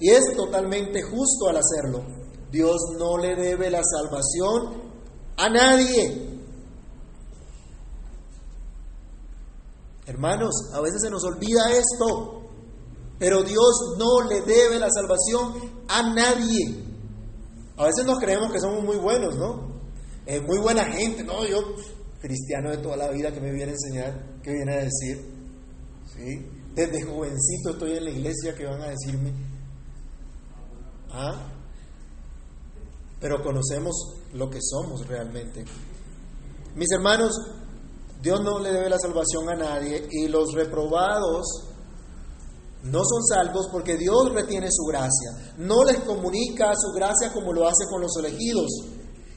Y 0.00 0.08
es 0.08 0.24
totalmente 0.34 1.02
justo 1.02 1.50
al 1.50 1.58
hacerlo. 1.58 2.02
Dios 2.50 2.80
no 2.98 3.18
le 3.18 3.36
debe 3.36 3.70
la 3.70 3.82
salvación 3.84 4.90
a 5.36 5.50
nadie. 5.50 6.29
Hermanos, 10.06 10.54
a 10.74 10.80
veces 10.80 11.02
se 11.02 11.10
nos 11.10 11.24
olvida 11.24 11.72
esto, 11.72 12.42
pero 13.18 13.42
Dios 13.42 13.96
no 13.98 14.22
le 14.28 14.40
debe 14.40 14.78
la 14.78 14.88
salvación 14.90 15.84
a 15.88 16.02
nadie. 16.14 16.84
A 17.76 17.84
veces 17.84 18.04
nos 18.04 18.18
creemos 18.18 18.52
que 18.52 18.60
somos 18.60 18.82
muy 18.82 18.96
buenos, 18.96 19.36
¿no? 19.36 19.70
Eh, 20.26 20.40
muy 20.40 20.58
buena 20.58 20.84
gente, 20.84 21.24
¿no? 21.24 21.46
Yo, 21.46 21.58
cristiano 22.20 22.70
de 22.70 22.78
toda 22.78 22.96
la 22.96 23.10
vida, 23.10 23.32
que 23.32 23.40
me 23.40 23.52
viene 23.52 23.72
a 23.72 23.74
enseñar, 23.74 24.40
¿qué 24.42 24.52
viene 24.52 24.74
a 24.74 24.84
decir? 24.84 25.24
¿Sí? 26.14 26.46
Desde 26.74 27.02
jovencito 27.02 27.70
estoy 27.70 27.96
en 27.96 28.04
la 28.04 28.10
iglesia, 28.10 28.54
¿qué 28.54 28.64
van 28.64 28.80
a 28.82 28.88
decirme? 28.90 29.32
¿Ah? 31.10 31.46
Pero 33.20 33.42
conocemos 33.42 33.94
lo 34.32 34.48
que 34.48 34.58
somos 34.62 35.06
realmente. 35.06 35.64
Mis 36.74 36.88
hermanos, 36.92 37.32
Dios 38.22 38.40
no 38.42 38.58
le 38.58 38.72
debe 38.72 38.90
la 38.90 38.98
salvación 38.98 39.48
a 39.48 39.54
nadie 39.54 40.06
y 40.10 40.28
los 40.28 40.52
reprobados 40.52 41.70
no 42.82 43.00
son 43.04 43.22
salvos 43.24 43.68
porque 43.70 43.96
Dios 43.96 44.32
retiene 44.32 44.68
su 44.70 44.84
gracia. 44.84 45.54
No 45.58 45.84
les 45.84 46.00
comunica 46.00 46.72
su 46.74 46.92
gracia 46.92 47.32
como 47.32 47.52
lo 47.52 47.66
hace 47.66 47.84
con 47.90 48.00
los 48.00 48.16
elegidos 48.18 48.68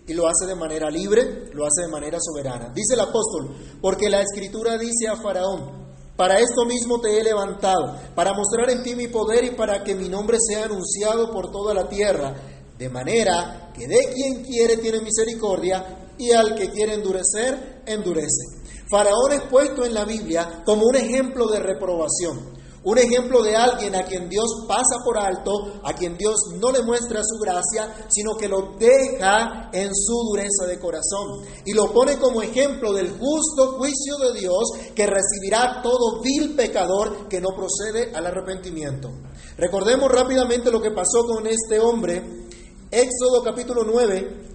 y 0.08 0.14
lo 0.14 0.28
hace 0.28 0.46
de 0.48 0.56
manera 0.56 0.90
libre, 0.90 1.50
lo 1.54 1.66
hace 1.66 1.84
de 1.84 1.92
manera 1.92 2.18
soberana. 2.22 2.74
Dice 2.74 2.94
el 2.94 3.02
apóstol, 3.02 3.56
porque 3.82 4.10
la 4.10 4.22
escritura 4.22 4.78
dice 4.78 5.08
a 5.08 5.16
Faraón, 5.16 5.84
para 6.16 6.40
esto 6.40 6.66
mismo 6.66 7.00
te 7.00 7.20
he 7.20 7.24
levantado, 7.24 7.96
para 8.16 8.34
mostrar 8.34 8.70
en 8.70 8.84
ti 8.84 8.96
mi 8.96 9.08
poder 9.08 9.46
y 9.46 9.52
para 9.52 9.84
que 9.84 9.96
mi 9.96 10.10
nombre 10.10 10.38
sea 10.40 10.66
anunciado 10.66 11.32
por 11.32 11.52
toda 11.52 11.74
la 11.74 11.88
tierra 11.88 12.34
de 12.78 12.90
manera 12.90 13.72
que 13.74 13.88
de 13.88 14.14
quien 14.14 14.44
quiere 14.44 14.78
tiene 14.78 15.02
misericordia 15.02 16.12
y 16.18 16.32
al 16.32 16.56
que 16.56 16.70
quiere 16.70 16.96
endurecer, 16.96 17.82
endurece. 17.86 18.63
Faraón 18.94 19.32
es 19.32 19.42
puesto 19.50 19.84
en 19.86 19.96
la 19.96 20.06
Biblia 20.06 20.62
como 20.64 20.86
un 20.86 20.96
ejemplo 20.96 21.48
de 21.48 21.60
reprobación, 21.60 22.54
un 22.84 22.98
ejemplo 23.00 23.42
de 23.42 23.56
alguien 23.56 23.96
a 23.96 24.04
quien 24.04 24.30
Dios 24.30 24.66
pasa 24.68 25.00
por 25.04 25.18
alto, 25.18 25.82
a 25.84 25.94
quien 25.94 26.16
Dios 26.16 26.36
no 26.60 26.72
le 26.72 26.84
muestra 26.84 27.24
su 27.24 27.40
gracia, 27.40 28.06
sino 28.08 28.36
que 28.38 28.48
lo 28.48 28.76
deja 28.78 29.72
en 29.74 29.90
su 29.96 30.14
dureza 30.30 30.68
de 30.68 30.78
corazón. 30.78 31.42
Y 31.66 31.74
lo 31.74 31.92
pone 31.92 32.20
como 32.20 32.44
ejemplo 32.44 32.94
del 32.94 33.18
justo 33.18 33.80
juicio 33.80 34.18
de 34.20 34.40
Dios 34.40 34.62
que 34.94 35.08
recibirá 35.08 35.82
todo 35.82 36.22
vil 36.22 36.56
pecador 36.56 37.28
que 37.28 37.42
no 37.42 37.50
procede 37.56 38.16
al 38.16 38.28
arrepentimiento. 38.28 39.10
Recordemos 39.58 40.12
rápidamente 40.12 40.70
lo 40.70 40.80
que 40.80 40.92
pasó 40.92 41.24
con 41.26 41.48
este 41.48 41.80
hombre 41.80 42.44
Éxodo 42.92 43.42
capítulo 43.44 43.86
9, 43.86 44.46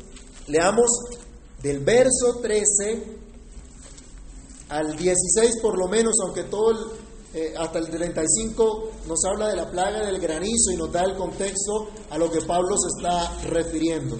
leamos 0.46 0.86
del 1.60 1.80
verso 1.80 2.38
13 2.40 3.26
al 4.68 4.96
16 4.96 5.60
por 5.62 5.78
lo 5.78 5.88
menos, 5.88 6.14
aunque 6.24 6.44
todo 6.44 6.70
el, 6.70 6.78
eh, 7.34 7.54
hasta 7.58 7.78
el 7.78 7.88
35 7.88 8.90
nos 9.06 9.24
habla 9.24 9.48
de 9.48 9.56
la 9.56 9.70
plaga 9.70 10.06
del 10.06 10.18
granizo 10.18 10.72
y 10.72 10.76
nos 10.76 10.92
da 10.92 11.02
el 11.02 11.16
contexto 11.16 11.88
a 12.10 12.18
lo 12.18 12.30
que 12.30 12.40
Pablo 12.42 12.76
se 12.76 12.88
está 12.98 13.48
refiriendo. 13.48 14.18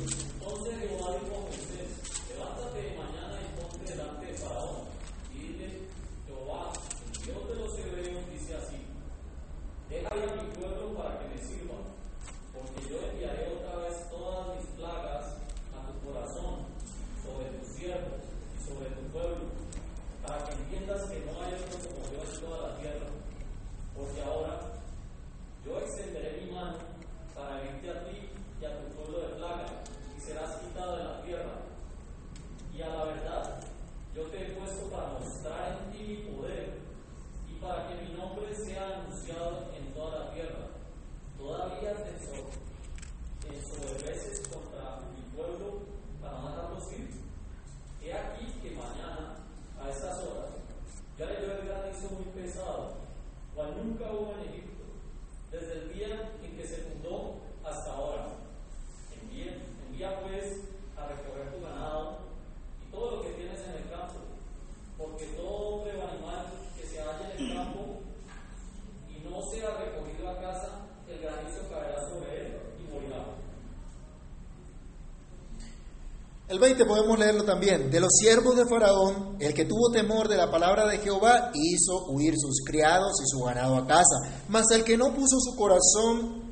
El 76.58 76.62
20 76.62 76.86
podemos 76.86 77.16
leerlo 77.16 77.44
también. 77.44 77.88
De 77.88 78.00
los 78.00 78.10
siervos 78.18 78.56
de 78.56 78.66
Faraón, 78.66 79.36
el 79.38 79.54
que 79.54 79.64
tuvo 79.64 79.92
temor 79.92 80.26
de 80.26 80.36
la 80.36 80.50
palabra 80.50 80.88
de 80.88 80.98
Jehová 80.98 81.52
hizo 81.54 82.06
huir 82.08 82.34
sus 82.36 82.64
criados 82.66 83.12
y 83.22 83.28
su 83.28 83.44
ganado 83.44 83.76
a 83.76 83.86
casa. 83.86 84.42
Mas 84.48 84.64
el 84.72 84.82
que 84.82 84.96
no 84.96 85.14
puso 85.14 85.38
su 85.38 85.54
corazón, 85.54 86.42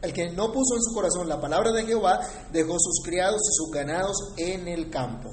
el 0.00 0.14
que 0.14 0.30
no 0.30 0.50
puso 0.50 0.76
en 0.76 0.82
su 0.82 0.94
corazón 0.94 1.28
la 1.28 1.38
palabra 1.38 1.72
de 1.72 1.84
Jehová, 1.84 2.20
dejó 2.50 2.78
sus 2.78 3.04
criados 3.04 3.42
y 3.42 3.54
sus 3.54 3.70
ganados 3.70 4.16
en 4.38 4.66
el 4.66 4.88
campo. 4.88 5.28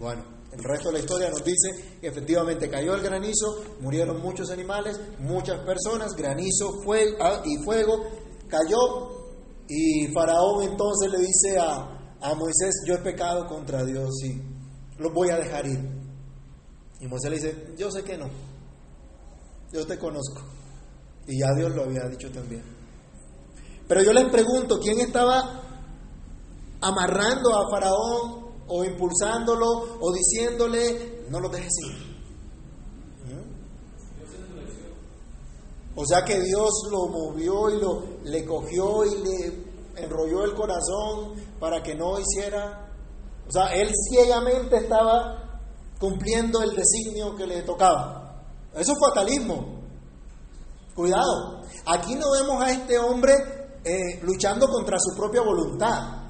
Bueno, 0.00 0.24
el 0.50 0.64
resto 0.64 0.88
de 0.88 0.94
la 0.94 0.98
historia 0.98 1.30
nos 1.30 1.44
dice 1.44 1.98
que 2.00 2.08
efectivamente 2.08 2.68
cayó 2.68 2.96
el 2.96 3.02
granizo, 3.02 3.62
murieron 3.82 4.20
muchos 4.20 4.50
animales, 4.50 4.98
muchas 5.20 5.60
personas, 5.60 6.12
granizo 6.16 6.82
fuego, 6.82 7.18
ah, 7.20 7.40
y 7.44 7.56
fuego, 7.62 8.04
cayó 8.48 9.14
y 9.68 10.08
Faraón 10.08 10.64
entonces 10.64 11.10
le 11.10 11.18
dice 11.18 11.58
a, 11.58 11.95
a 12.26 12.34
Moisés, 12.34 12.74
yo 12.84 12.94
he 12.94 12.98
pecado 12.98 13.46
contra 13.46 13.84
Dios 13.84 14.10
y 14.24 14.42
lo 14.98 15.12
voy 15.12 15.30
a 15.30 15.36
dejar 15.36 15.64
ir. 15.64 15.78
Y 17.00 17.06
Moisés 17.06 17.30
le 17.30 17.36
dice, 17.36 17.74
yo 17.78 17.88
sé 17.90 18.02
que 18.02 18.18
no, 18.18 18.28
yo 19.72 19.86
te 19.86 19.96
conozco. 19.96 20.42
Y 21.28 21.38
ya 21.40 21.54
Dios 21.56 21.72
lo 21.74 21.84
había 21.84 22.08
dicho 22.08 22.28
también. 22.32 22.64
Pero 23.86 24.02
yo 24.02 24.12
les 24.12 24.28
pregunto, 24.28 24.80
¿quién 24.80 24.98
estaba 25.00 25.62
amarrando 26.80 27.54
a 27.54 27.70
Faraón 27.70 28.46
o 28.66 28.84
impulsándolo 28.84 29.98
o 30.00 30.12
diciéndole, 30.12 31.26
no 31.30 31.38
lo 31.38 31.48
dejes 31.48 31.72
ir? 31.86 31.96
¿Mm? 33.26 33.44
O 35.94 36.04
sea 36.04 36.24
que 36.24 36.40
Dios 36.40 36.70
lo 36.90 37.06
movió 37.06 37.70
y 37.70 37.80
lo 37.80 38.02
le 38.24 38.44
cogió 38.44 39.04
y 39.04 39.22
le 39.22 39.65
enrolló 39.96 40.44
el 40.44 40.54
corazón 40.54 41.34
para 41.58 41.82
que 41.82 41.94
no 41.94 42.18
hiciera. 42.18 42.90
O 43.48 43.50
sea, 43.50 43.74
él 43.74 43.90
ciegamente 44.10 44.76
estaba 44.76 45.60
cumpliendo 45.98 46.62
el 46.62 46.74
designio 46.74 47.34
que 47.36 47.46
le 47.46 47.62
tocaba. 47.62 48.44
Eso 48.74 48.92
es 48.92 48.98
fatalismo. 48.98 49.76
Cuidado. 50.94 51.62
Aquí 51.86 52.14
no 52.14 52.30
vemos 52.32 52.62
a 52.62 52.72
este 52.72 52.98
hombre 52.98 53.32
eh, 53.84 54.20
luchando 54.22 54.66
contra 54.68 54.98
su 54.98 55.16
propia 55.16 55.42
voluntad, 55.42 56.26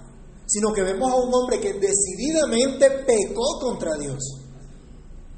sino 0.47 0.73
que 0.73 0.83
vemos 0.83 1.11
a 1.11 1.17
un 1.17 1.35
hombre 1.35 1.61
que 1.61 1.73
decididamente 1.73 2.91
pecó 3.07 3.59
contra 3.61 3.97
Dios. 3.99 4.19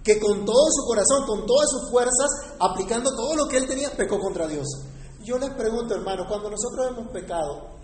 Que 0.02 0.18
con 0.18 0.44
todo 0.44 0.70
su 0.70 0.86
corazón, 0.86 1.26
con 1.26 1.46
todas 1.46 1.68
sus 1.70 1.90
fuerzas, 1.90 2.28
aplicando 2.58 3.10
todo 3.14 3.36
lo 3.36 3.46
que 3.46 3.58
él 3.58 3.68
tenía, 3.68 3.90
pecó 3.90 4.18
contra 4.18 4.46
Dios. 4.46 4.66
Yo 5.22 5.38
les 5.38 5.50
pregunto, 5.50 5.94
hermano, 5.94 6.24
cuando 6.26 6.50
nosotros 6.50 6.88
hemos 6.90 7.12
pecado, 7.12 7.77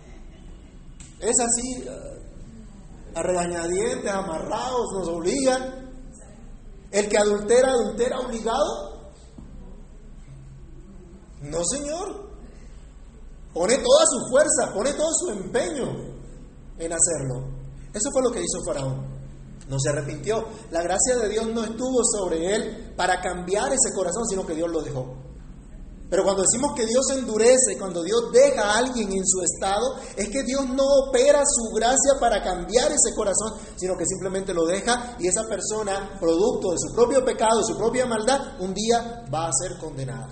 es 1.20 1.34
así, 1.40 1.88
a 3.14 3.22
regañadientes, 3.22 4.10
amarrados, 4.10 4.86
nos 4.94 5.08
obligan. 5.08 5.84
El 6.90 7.08
que 7.08 7.18
adultera, 7.18 7.70
adultera 7.70 8.20
obligado. 8.20 9.10
No, 11.42 11.58
Señor. 11.64 12.24
Pone 13.52 13.76
toda 13.76 14.04
su 14.06 14.28
fuerza, 14.30 14.74
pone 14.74 14.92
todo 14.94 15.10
su 15.12 15.30
empeño 15.30 15.86
en 16.78 16.92
hacerlo. 16.92 17.48
Eso 17.92 18.10
fue 18.12 18.22
lo 18.22 18.32
que 18.32 18.40
hizo 18.40 18.64
Faraón. 18.66 19.06
No 19.68 19.78
se 19.78 19.90
arrepintió. 19.90 20.44
La 20.72 20.82
gracia 20.82 21.16
de 21.16 21.28
Dios 21.28 21.46
no 21.46 21.64
estuvo 21.64 22.02
sobre 22.04 22.54
él 22.54 22.92
para 22.96 23.20
cambiar 23.20 23.72
ese 23.72 23.94
corazón, 23.94 24.26
sino 24.28 24.44
que 24.44 24.54
Dios 24.54 24.68
lo 24.70 24.82
dejó. 24.82 25.23
Pero 26.10 26.22
cuando 26.22 26.42
decimos 26.42 26.72
que 26.76 26.86
Dios 26.86 27.04
endurece, 27.16 27.78
cuando 27.78 28.02
Dios 28.02 28.30
deja 28.32 28.62
a 28.62 28.78
alguien 28.78 29.10
en 29.10 29.26
su 29.26 29.40
estado, 29.42 29.96
es 30.16 30.28
que 30.28 30.42
Dios 30.42 30.68
no 30.68 30.84
opera 31.08 31.42
su 31.44 31.74
gracia 31.74 32.20
para 32.20 32.42
cambiar 32.42 32.92
ese 32.92 33.14
corazón, 33.16 33.54
sino 33.76 33.96
que 33.96 34.06
simplemente 34.06 34.52
lo 34.52 34.64
deja 34.66 35.16
y 35.18 35.26
esa 35.26 35.42
persona, 35.48 36.16
producto 36.20 36.70
de 36.70 36.78
su 36.78 36.94
propio 36.94 37.24
pecado, 37.24 37.58
de 37.58 37.72
su 37.72 37.76
propia 37.76 38.06
maldad, 38.06 38.60
un 38.60 38.74
día 38.74 39.24
va 39.32 39.48
a 39.48 39.52
ser 39.52 39.78
condenada 39.78 40.28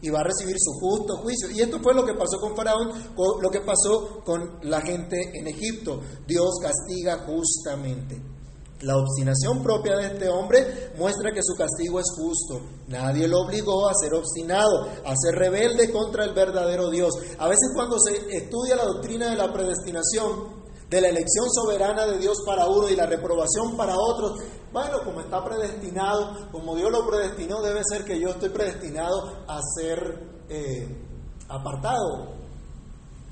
y 0.00 0.10
va 0.10 0.20
a 0.20 0.24
recibir 0.24 0.56
su 0.58 0.72
justo 0.72 1.16
juicio. 1.18 1.50
Y 1.50 1.60
esto 1.60 1.78
fue 1.82 1.94
lo 1.94 2.04
que 2.04 2.14
pasó 2.14 2.38
con 2.38 2.54
Faraón, 2.56 2.90
lo 3.40 3.50
que 3.50 3.60
pasó 3.60 4.22
con 4.24 4.58
la 4.62 4.80
gente 4.80 5.16
en 5.32 5.46
Egipto. 5.46 6.00
Dios 6.26 6.58
castiga 6.60 7.24
justamente. 7.26 8.33
La 8.84 8.98
obstinación 8.98 9.62
propia 9.62 9.96
de 9.96 10.06
este 10.08 10.28
hombre 10.28 10.92
muestra 10.98 11.32
que 11.32 11.42
su 11.42 11.54
castigo 11.56 11.98
es 12.00 12.06
justo. 12.16 12.60
Nadie 12.88 13.26
lo 13.26 13.40
obligó 13.40 13.88
a 13.88 13.94
ser 13.94 14.12
obstinado, 14.12 14.88
a 15.04 15.14
ser 15.16 15.36
rebelde 15.36 15.90
contra 15.90 16.24
el 16.24 16.34
verdadero 16.34 16.90
Dios. 16.90 17.14
A 17.38 17.48
veces 17.48 17.70
cuando 17.74 17.96
se 17.98 18.36
estudia 18.36 18.76
la 18.76 18.84
doctrina 18.84 19.30
de 19.30 19.36
la 19.36 19.50
predestinación, 19.50 20.64
de 20.90 21.00
la 21.00 21.08
elección 21.08 21.46
soberana 21.50 22.06
de 22.06 22.18
Dios 22.18 22.36
para 22.44 22.68
uno 22.68 22.90
y 22.90 22.94
la 22.94 23.06
reprobación 23.06 23.74
para 23.74 23.96
otros, 23.96 24.38
bueno, 24.70 24.98
como 25.02 25.20
está 25.20 25.42
predestinado, 25.42 26.50
como 26.52 26.76
Dios 26.76 26.90
lo 26.92 27.06
predestinó, 27.06 27.62
debe 27.62 27.80
ser 27.90 28.04
que 28.04 28.20
yo 28.20 28.30
estoy 28.30 28.50
predestinado 28.50 29.44
a 29.48 29.60
ser 29.78 29.98
eh, 30.50 31.04
apartado 31.48 32.34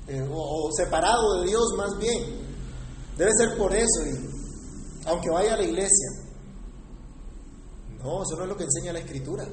eh, 0.07 0.27
o, 0.31 0.69
separado 0.75 1.41
de 1.41 1.47
Dios 1.47 1.63
más 1.77 1.95
bien. 1.99 2.41
Debe 3.17 3.31
ser 3.37 3.55
por 3.55 3.71
eso. 3.75 4.32
Aunque 5.05 5.29
vaya 5.29 5.53
a 5.53 5.57
la 5.57 5.63
iglesia. 5.63 6.09
No, 8.03 8.23
eso 8.23 8.35
no 8.35 8.43
es 8.43 8.49
lo 8.49 8.57
que 8.57 8.63
enseña 8.63 8.93
la 8.93 8.99
escritura. 8.99 9.47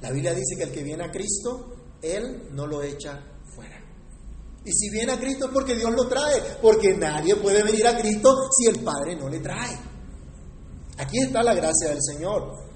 La 0.00 0.10
Biblia 0.10 0.34
dice 0.34 0.56
que 0.56 0.64
el 0.64 0.72
que 0.72 0.82
viene 0.82 1.04
a 1.04 1.10
Cristo, 1.10 1.74
Él 2.00 2.48
no 2.52 2.66
lo 2.66 2.82
echa 2.82 3.22
fuera. 3.54 3.78
Y 4.64 4.72
si 4.72 4.90
viene 4.90 5.12
a 5.12 5.18
Cristo 5.18 5.46
es 5.46 5.52
porque 5.52 5.74
Dios 5.74 5.92
lo 5.92 6.08
trae, 6.08 6.40
porque 6.60 6.96
nadie 6.96 7.36
puede 7.36 7.62
venir 7.62 7.86
a 7.86 7.96
Cristo 7.96 8.48
si 8.50 8.68
el 8.68 8.80
Padre 8.80 9.16
no 9.16 9.28
le 9.28 9.40
trae. 9.40 9.78
Aquí 10.98 11.18
está 11.18 11.42
la 11.42 11.54
gracia 11.54 11.88
del 11.88 12.02
Señor. 12.02 12.72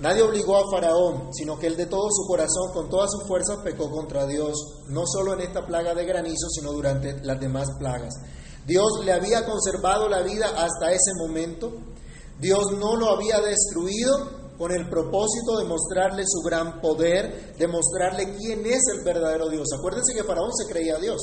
Nadie 0.00 0.22
obligó 0.22 0.56
a 0.56 0.70
Faraón, 0.70 1.28
sino 1.32 1.58
que 1.58 1.66
él 1.66 1.76
de 1.76 1.86
todo 1.86 2.08
su 2.10 2.26
corazón, 2.26 2.72
con 2.72 2.88
todas 2.88 3.10
sus 3.10 3.28
fuerzas, 3.28 3.58
pecó 3.62 3.90
contra 3.90 4.26
Dios, 4.26 4.54
no 4.88 5.02
solo 5.06 5.34
en 5.34 5.40
esta 5.40 5.66
plaga 5.66 5.94
de 5.94 6.06
granizo, 6.06 6.48
sino 6.48 6.72
durante 6.72 7.22
las 7.22 7.38
demás 7.38 7.68
plagas. 7.78 8.14
Dios 8.66 9.04
le 9.04 9.12
había 9.12 9.44
conservado 9.44 10.08
la 10.08 10.22
vida 10.22 10.46
hasta 10.46 10.92
ese 10.92 11.12
momento. 11.18 11.72
Dios 12.38 12.72
no 12.78 12.96
lo 12.96 13.10
había 13.10 13.40
destruido 13.40 14.40
con 14.56 14.72
el 14.72 14.88
propósito 14.88 15.58
de 15.58 15.64
mostrarle 15.64 16.22
su 16.26 16.40
gran 16.42 16.80
poder, 16.80 17.56
de 17.56 17.66
mostrarle 17.66 18.36
quién 18.36 18.64
es 18.66 18.82
el 18.94 19.04
verdadero 19.04 19.48
Dios. 19.48 19.68
Acuérdense 19.78 20.14
que 20.14 20.24
Faraón 20.24 20.50
se 20.54 20.70
creía 20.70 20.98
Dios. 20.98 21.20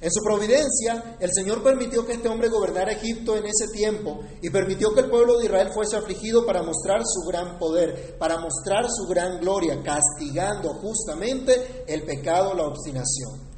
En 0.00 0.10
su 0.10 0.20
providencia, 0.24 1.16
el 1.20 1.30
Señor 1.32 1.62
permitió 1.62 2.04
que 2.04 2.14
este 2.14 2.28
hombre 2.28 2.48
gobernara 2.48 2.90
Egipto 2.90 3.36
en 3.36 3.46
ese 3.46 3.68
tiempo 3.72 4.20
y 4.42 4.50
permitió 4.50 4.92
que 4.94 5.00
el 5.00 5.10
pueblo 5.10 5.38
de 5.38 5.44
Israel 5.44 5.70
fuese 5.72 5.96
afligido 5.96 6.44
para 6.44 6.64
mostrar 6.64 7.02
su 7.04 7.28
gran 7.28 7.56
poder, 7.56 8.16
para 8.18 8.38
mostrar 8.38 8.86
su 8.88 9.06
gran 9.08 9.38
gloria, 9.40 9.80
castigando 9.82 10.74
justamente 10.74 11.84
el 11.86 12.02
pecado, 12.04 12.52
la 12.54 12.66
obstinación. 12.66 13.51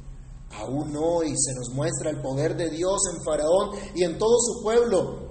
Aún 0.57 0.95
hoy 0.95 1.33
se 1.37 1.53
nos 1.53 1.69
muestra 1.69 2.09
el 2.09 2.21
poder 2.21 2.55
de 2.55 2.69
Dios 2.69 3.01
en 3.13 3.23
Faraón 3.23 3.71
y 3.93 4.03
en 4.03 4.17
todo 4.17 4.37
su 4.39 4.63
pueblo, 4.63 5.29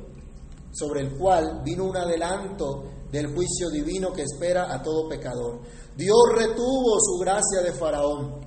sobre 0.72 1.00
el 1.00 1.16
cual 1.16 1.62
vino 1.64 1.84
un 1.84 1.96
adelanto 1.96 2.84
del 3.10 3.34
juicio 3.34 3.70
divino 3.70 4.12
que 4.12 4.22
espera 4.22 4.72
a 4.74 4.82
todo 4.82 5.08
pecador. 5.08 5.60
Dios 5.96 6.22
retuvo 6.34 6.98
su 7.00 7.18
gracia 7.20 7.62
de 7.62 7.72
Faraón, 7.72 8.40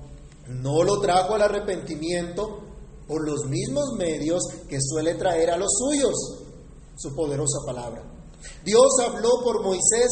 no 0.48 0.82
lo 0.82 1.00
trajo 1.00 1.34
al 1.34 1.42
arrepentimiento 1.42 2.60
por 3.06 3.26
los 3.26 3.46
mismos 3.46 3.92
medios 3.96 4.42
que 4.68 4.78
suele 4.80 5.14
traer 5.14 5.50
a 5.50 5.56
los 5.56 5.70
suyos, 5.72 6.14
su 6.96 7.14
poderosa 7.14 7.58
palabra. 7.66 8.04
Dios 8.64 8.88
habló 9.04 9.30
por 9.42 9.62
Moisés, 9.62 10.10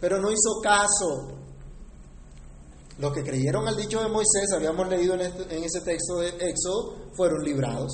pero 0.00 0.20
no 0.20 0.30
hizo 0.30 0.60
caso 0.62 1.37
los 2.98 3.12
que 3.12 3.22
creyeron 3.22 3.66
al 3.68 3.76
dicho 3.76 4.02
de 4.02 4.08
Moisés, 4.08 4.50
habíamos 4.54 4.88
leído 4.88 5.14
en, 5.14 5.20
este, 5.20 5.64
ese 5.64 5.80
texto 5.82 6.18
de 6.18 6.28
Éxodo, 6.28 6.96
fueron 7.16 7.44
librados. 7.44 7.92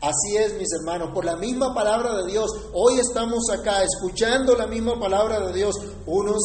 Así 0.00 0.36
es, 0.36 0.54
mis 0.58 0.68
hermanos, 0.80 1.10
por 1.14 1.24
la 1.24 1.36
misma 1.36 1.72
palabra 1.72 2.16
de 2.16 2.30
Dios, 2.30 2.50
hoy 2.74 2.98
estamos 2.98 3.48
acá 3.50 3.82
escuchando 3.82 4.54
la 4.54 4.66
misma 4.66 4.98
palabra 4.98 5.46
de 5.46 5.52
Dios. 5.52 5.74
Unos, 6.06 6.42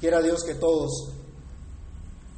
quiera 0.00 0.20
Dios 0.20 0.42
que 0.42 0.54
todos, 0.54 1.10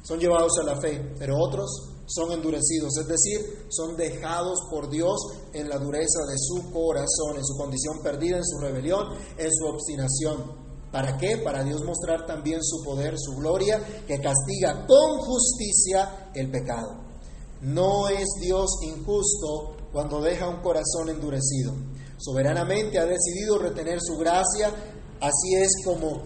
son 0.03 0.19
llevados 0.19 0.51
a 0.59 0.63
la 0.63 0.79
fe, 0.79 1.15
pero 1.17 1.37
otros 1.37 1.69
son 2.05 2.31
endurecidos, 2.31 2.97
es 2.97 3.07
decir, 3.07 3.67
son 3.69 3.95
dejados 3.95 4.59
por 4.69 4.89
Dios 4.89 5.15
en 5.53 5.69
la 5.69 5.77
dureza 5.77 6.19
de 6.27 6.35
su 6.37 6.71
corazón, 6.71 7.37
en 7.37 7.45
su 7.45 7.55
condición 7.55 8.01
perdida, 8.03 8.37
en 8.37 8.45
su 8.45 8.59
rebelión, 8.59 9.07
en 9.37 9.49
su 9.51 9.65
obstinación. 9.65 10.70
¿Para 10.91 11.17
qué? 11.17 11.37
Para 11.37 11.63
Dios 11.63 11.83
mostrar 11.83 12.25
también 12.25 12.61
su 12.61 12.83
poder, 12.83 13.15
su 13.17 13.35
gloria, 13.37 13.81
que 14.05 14.19
castiga 14.19 14.85
con 14.85 15.19
justicia 15.19 16.31
el 16.35 16.51
pecado. 16.51 17.01
No 17.61 18.09
es 18.09 18.27
Dios 18.41 18.69
injusto 18.83 19.77
cuando 19.93 20.21
deja 20.21 20.49
un 20.49 20.61
corazón 20.61 21.09
endurecido. 21.09 21.73
Soberanamente 22.17 22.99
ha 22.99 23.05
decidido 23.05 23.57
retener 23.57 23.99
su 24.01 24.17
gracia. 24.17 24.69
Así 25.21 25.55
es 25.55 25.71
como, 25.85 26.23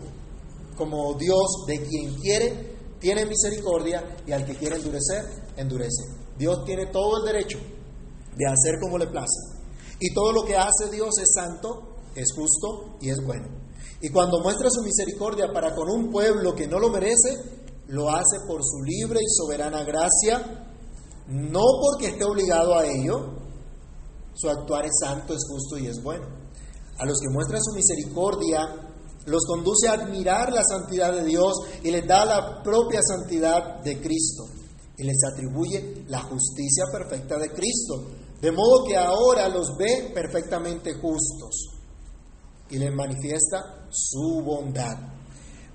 como 0.78 1.13
Dios 1.13 1.65
de 1.67 1.82
quien 1.84 2.15
quiere, 2.15 2.75
tiene 2.99 3.25
misericordia 3.25 4.17
y 4.25 4.32
al 4.32 4.45
que 4.45 4.56
quiere 4.56 4.78
endurecer, 4.78 5.25
endurece. 5.58 6.04
Dios 6.38 6.65
tiene 6.65 6.88
todo 6.88 7.19
el 7.19 7.25
derecho 7.25 7.60
de 8.36 8.45
hacer 8.45 8.80
como 8.82 8.97
le 8.97 9.08
plaza. 9.08 9.62
Y 9.99 10.13
todo 10.13 10.32
lo 10.32 10.43
que 10.43 10.56
hace 10.56 10.89
Dios 10.91 11.10
es 11.21 11.34
santo, 11.34 11.97
es 12.15 12.34
justo 12.36 12.97
y 13.01 13.10
es 13.10 13.17
bueno. 13.23 13.64
Y 14.06 14.10
cuando 14.10 14.39
muestra 14.39 14.70
su 14.70 14.84
misericordia 14.84 15.52
para 15.52 15.74
con 15.74 15.89
un 15.89 16.12
pueblo 16.12 16.54
que 16.54 16.68
no 16.68 16.78
lo 16.78 16.91
merece, 16.91 17.39
lo 17.88 18.12
hace 18.12 18.38
por 18.48 18.62
su 18.63 18.84
libre 18.84 19.20
y 19.20 19.28
soberana 19.28 19.84
gracia, 19.84 20.63
no 21.28 21.62
porque 21.82 22.10
esté 22.10 22.24
obligado 22.24 22.76
a 22.76 22.86
ello, 22.86 23.34
su 24.36 24.48
actuar 24.48 24.86
es 24.86 24.91
santo, 25.02 25.34
es 25.34 25.39
justo 25.50 25.80
y 25.80 25.88
es 25.88 26.04
bueno. 26.04 26.28
A 27.00 27.06
los 27.08 27.20
que 27.20 27.34
muestra 27.34 27.58
su 27.60 27.74
misericordia, 27.74 28.91
los 29.26 29.44
conduce 29.48 29.88
a 29.88 29.94
admirar 29.94 30.54
la 30.54 30.62
santidad 30.63 31.12
de 31.12 31.24
Dios 31.24 31.56
y 31.82 31.89
les 31.89 32.06
da 32.06 32.26
la 32.26 32.62
propia 32.62 33.00
santidad 33.02 33.82
de 33.82 34.02
Cristo 34.02 34.44
y 35.00 35.04
les 35.04 35.18
atribuye 35.34 36.06
la 36.10 36.22
justicia 36.22 36.84
perfecta 36.91 37.39
de 37.39 37.50
Cristo, 37.50 38.04
de 38.39 38.52
modo 38.52 38.86
que 38.86 38.98
ahora 38.98 39.50
los 39.50 39.76
ve 39.80 40.12
perfectamente 40.13 40.94
justos 40.94 41.75
y 42.69 42.78
les 42.78 42.93
manifiesta 42.93 43.88
su 43.89 44.41
bondad. 44.43 44.97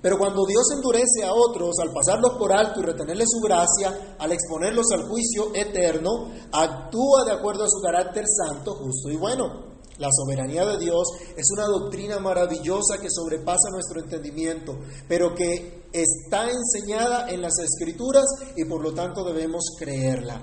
Pero 0.01 0.17
cuando 0.17 0.45
Dios 0.47 0.65
endurece 0.73 1.23
a 1.23 1.33
otros 1.33 1.75
al 1.79 1.93
pasarlos 1.93 2.33
por 2.37 2.51
alto 2.51 2.79
y 2.79 2.83
retenerles 2.83 3.27
su 3.29 3.39
gracia, 3.39 4.15
al 4.17 4.31
exponerlos 4.31 4.87
al 4.93 5.07
juicio 5.07 5.53
eterno, 5.53 6.31
actúa 6.51 7.23
de 7.25 7.33
acuerdo 7.33 7.63
a 7.63 7.69
su 7.69 7.79
carácter 7.81 8.25
santo, 8.27 8.73
justo 8.75 9.11
y 9.11 9.17
bueno. 9.17 9.71
La 9.99 10.09
soberanía 10.09 10.65
de 10.65 10.79
Dios 10.79 11.03
es 11.37 11.45
una 11.51 11.65
doctrina 11.67 12.17
maravillosa 12.17 12.97
que 12.99 13.11
sobrepasa 13.11 13.69
nuestro 13.71 14.01
entendimiento, 14.01 14.79
pero 15.07 15.35
que 15.35 15.83
está 15.93 16.49
enseñada 16.49 17.29
en 17.29 17.43
las 17.43 17.53
escrituras 17.59 18.25
y 18.55 18.65
por 18.65 18.81
lo 18.81 18.95
tanto 18.95 19.23
debemos 19.23 19.63
creerla, 19.77 20.41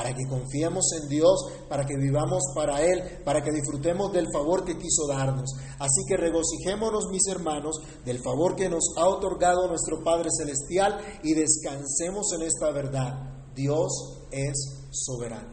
para 0.00 0.14
que 0.14 0.26
confiemos 0.26 0.86
en 0.98 1.10
Dios, 1.10 1.44
para 1.68 1.84
que 1.84 1.94
vivamos 1.94 2.42
para 2.54 2.80
Él, 2.80 3.20
para 3.22 3.42
que 3.42 3.52
disfrutemos 3.52 4.10
del 4.10 4.28
favor 4.32 4.64
que 4.64 4.78
quiso 4.78 5.06
darnos. 5.06 5.50
Así 5.78 6.00
que 6.08 6.16
regocijémonos, 6.16 7.10
mis 7.10 7.26
hermanos, 7.28 7.76
del 8.02 8.18
favor 8.22 8.56
que 8.56 8.70
nos 8.70 8.94
ha 8.96 9.06
otorgado 9.06 9.68
nuestro 9.68 10.02
Padre 10.02 10.30
Celestial 10.34 10.98
y 11.22 11.34
descansemos 11.34 12.32
en 12.32 12.46
esta 12.46 12.70
verdad. 12.70 13.44
Dios 13.54 13.92
es 14.30 14.88
soberano. 14.90 15.52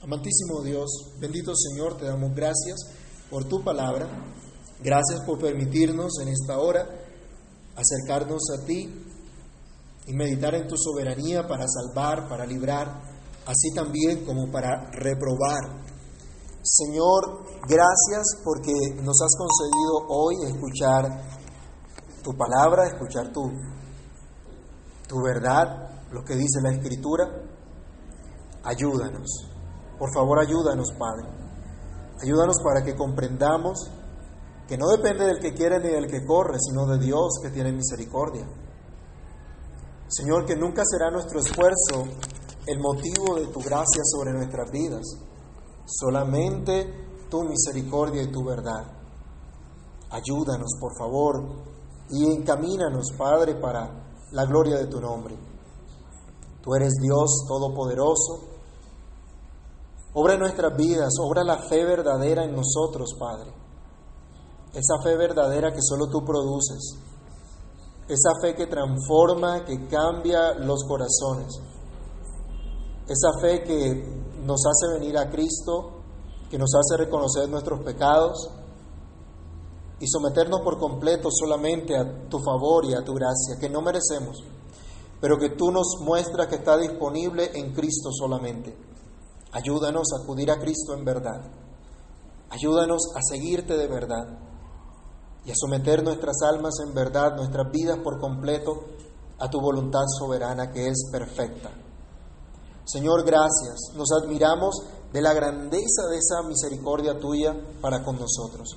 Amantísimo 0.00 0.62
Dios, 0.62 0.88
bendito 1.20 1.52
Señor, 1.54 1.98
te 1.98 2.06
damos 2.06 2.34
gracias 2.34 2.86
por 3.28 3.44
tu 3.44 3.62
palabra. 3.62 4.08
Gracias 4.82 5.20
por 5.26 5.38
permitirnos 5.38 6.20
en 6.22 6.28
esta 6.28 6.58
hora 6.58 6.88
acercarnos 7.76 8.44
a 8.58 8.64
ti 8.64 8.88
y 10.06 10.14
meditar 10.14 10.54
en 10.54 10.68
tu 10.68 10.76
soberanía 10.78 11.46
para 11.46 11.66
salvar, 11.68 12.30
para 12.30 12.46
librar, 12.46 13.13
así 13.46 13.70
también 13.74 14.24
como 14.24 14.50
para 14.50 14.90
reprobar. 14.92 15.84
Señor, 16.62 17.44
gracias 17.68 18.40
porque 18.42 18.72
nos 19.02 19.20
has 19.20 19.36
concedido 19.36 20.06
hoy 20.08 20.34
escuchar 20.46 21.04
tu 22.22 22.32
palabra, 22.36 22.86
escuchar 22.86 23.32
tu, 23.32 23.50
tu 25.06 25.22
verdad, 25.22 26.06
lo 26.10 26.24
que 26.24 26.34
dice 26.34 26.60
la 26.62 26.72
Escritura. 26.72 27.24
Ayúdanos 28.62 29.54
por 29.98 30.12
favor, 30.12 30.38
ayúdanos, 30.40 30.92
Padre. 30.98 31.28
Ayúdanos 32.22 32.56
para 32.62 32.84
que 32.84 32.96
comprendamos 32.96 33.90
que 34.66 34.76
no 34.76 34.88
depende 34.88 35.24
del 35.26 35.38
que 35.38 35.52
quiere 35.52 35.78
ni 35.78 35.88
del 35.88 36.06
que 36.06 36.24
corre, 36.24 36.58
sino 36.58 36.86
de 36.86 36.98
Dios 36.98 37.38
que 37.42 37.50
tiene 37.50 37.72
misericordia. 37.72 38.46
Señor, 40.08 40.46
que 40.46 40.56
nunca 40.56 40.82
será 40.84 41.10
nuestro 41.10 41.40
esfuerzo 41.40 42.04
el 42.66 42.80
motivo 42.80 43.36
de 43.36 43.46
tu 43.48 43.60
gracia 43.60 44.02
sobre 44.04 44.32
nuestras 44.32 44.70
vidas, 44.70 45.02
solamente 45.86 47.26
tu 47.30 47.42
misericordia 47.44 48.22
y 48.22 48.30
tu 48.30 48.44
verdad. 48.44 48.84
Ayúdanos, 50.10 50.70
por 50.80 50.96
favor, 50.96 51.42
y 52.10 52.24
encamínanos, 52.32 53.12
Padre, 53.16 53.56
para 53.56 53.90
la 54.32 54.44
gloria 54.44 54.76
de 54.76 54.86
tu 54.86 55.00
nombre. 55.00 55.36
Tú 56.62 56.74
eres 56.74 56.94
Dios 57.00 57.44
Todopoderoso 57.46 58.54
Obra 60.16 60.36
nuestras 60.36 60.76
vidas, 60.76 61.12
obra 61.20 61.42
la 61.42 61.58
fe 61.58 61.84
verdadera 61.84 62.44
en 62.44 62.54
nosotros, 62.54 63.16
Padre. 63.18 63.52
Esa 64.72 65.02
fe 65.02 65.16
verdadera 65.16 65.72
que 65.72 65.82
solo 65.82 66.06
tú 66.08 66.24
produces. 66.24 66.96
Esa 68.06 68.30
fe 68.40 68.54
que 68.54 68.68
transforma, 68.68 69.64
que 69.64 69.88
cambia 69.88 70.54
los 70.54 70.84
corazones. 70.84 71.60
Esa 73.06 73.38
fe 73.40 73.62
que 73.62 74.24
nos 74.44 74.62
hace 74.66 74.98
venir 74.98 75.18
a 75.18 75.30
Cristo, 75.30 76.02
que 76.50 76.58
nos 76.58 76.70
hace 76.74 76.96
reconocer 76.96 77.48
nuestros 77.48 77.80
pecados 77.80 78.50
y 80.00 80.06
someternos 80.06 80.60
por 80.62 80.78
completo 80.78 81.28
solamente 81.30 81.96
a 81.96 82.28
tu 82.28 82.38
favor 82.38 82.84
y 82.84 82.94
a 82.94 83.04
tu 83.04 83.12
gracia, 83.14 83.58
que 83.60 83.68
no 83.68 83.82
merecemos, 83.82 84.42
pero 85.20 85.38
que 85.38 85.50
tú 85.50 85.70
nos 85.70 85.98
muestras 86.00 86.46
que 86.48 86.56
está 86.56 86.76
disponible 86.78 87.50
en 87.54 87.72
Cristo 87.72 88.10
solamente. 88.12 88.76
Ayúdanos 89.52 90.08
a 90.12 90.22
acudir 90.22 90.50
a 90.50 90.58
Cristo 90.58 90.94
en 90.94 91.04
verdad. 91.04 91.42
Ayúdanos 92.50 93.12
a 93.14 93.20
seguirte 93.22 93.76
de 93.76 93.86
verdad 93.86 94.38
y 95.44 95.50
a 95.50 95.54
someter 95.54 96.02
nuestras 96.02 96.36
almas 96.42 96.74
en 96.86 96.94
verdad, 96.94 97.36
nuestras 97.36 97.70
vidas 97.70 97.98
por 97.98 98.18
completo 98.18 98.84
a 99.38 99.50
tu 99.50 99.60
voluntad 99.60 100.04
soberana 100.18 100.70
que 100.70 100.88
es 100.88 101.08
perfecta. 101.10 101.70
Señor, 102.84 103.24
gracias. 103.24 103.92
Nos 103.94 104.08
admiramos 104.12 104.74
de 105.12 105.22
la 105.22 105.32
grandeza 105.32 106.06
de 106.10 106.18
esa 106.18 106.42
misericordia 106.46 107.18
tuya 107.18 107.54
para 107.80 108.04
con 108.04 108.18
nosotros. 108.18 108.76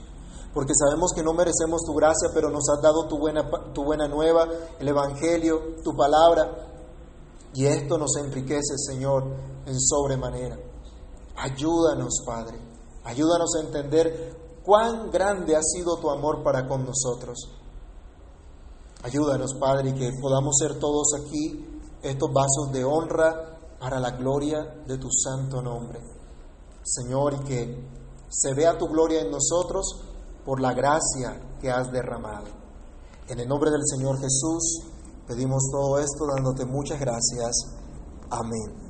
Porque 0.54 0.74
sabemos 0.74 1.12
que 1.14 1.24
no 1.24 1.34
merecemos 1.34 1.84
tu 1.86 1.94
gracia, 1.94 2.30
pero 2.34 2.50
nos 2.50 2.64
has 2.70 2.82
dado 2.82 3.08
tu 3.08 3.18
buena, 3.18 3.50
tu 3.74 3.84
buena 3.84 4.08
nueva, 4.08 4.48
el 4.80 4.88
Evangelio, 4.88 5.76
tu 5.84 5.96
palabra. 5.96 6.50
Y 7.54 7.66
esto 7.66 7.98
nos 7.98 8.16
enriquece, 8.18 8.78
Señor, 8.78 9.24
en 9.66 9.80
sobremanera. 9.80 10.58
Ayúdanos, 11.36 12.22
Padre. 12.26 12.60
Ayúdanos 13.04 13.56
a 13.56 13.66
entender 13.66 14.62
cuán 14.64 15.12
grande 15.12 15.56
ha 15.56 15.62
sido 15.62 15.98
tu 15.98 16.10
amor 16.10 16.44
para 16.44 16.68
con 16.68 16.86
nosotros. 16.86 17.38
Ayúdanos, 19.04 19.54
Padre, 19.60 19.94
que 19.94 20.12
podamos 20.22 20.56
ser 20.60 20.80
todos 20.80 21.08
aquí 21.20 21.82
estos 22.02 22.32
vasos 22.34 22.72
de 22.72 22.84
honra 22.84 23.57
para 23.80 24.00
la 24.00 24.12
gloria 24.12 24.64
de 24.86 24.98
tu 24.98 25.10
santo 25.12 25.62
nombre. 25.62 26.00
Señor, 26.84 27.34
y 27.34 27.40
que 27.44 27.90
se 28.30 28.54
vea 28.54 28.78
tu 28.78 28.88
gloria 28.88 29.22
en 29.22 29.32
nosotros 29.32 30.04
por 30.46 30.62
la 30.62 30.74
gracia 30.74 31.58
que 31.60 31.70
has 31.70 31.92
derramado. 31.92 32.48
En 33.28 33.40
el 33.40 33.48
nombre 33.48 33.70
del 33.72 33.82
Señor 33.86 34.18
Jesús 34.20 34.84
pedimos 35.28 35.64
todo 35.72 36.00
esto 36.00 36.26
dándote 36.34 36.66
muchas 36.66 37.00
gracias. 37.00 37.52
Amén. 38.30 38.87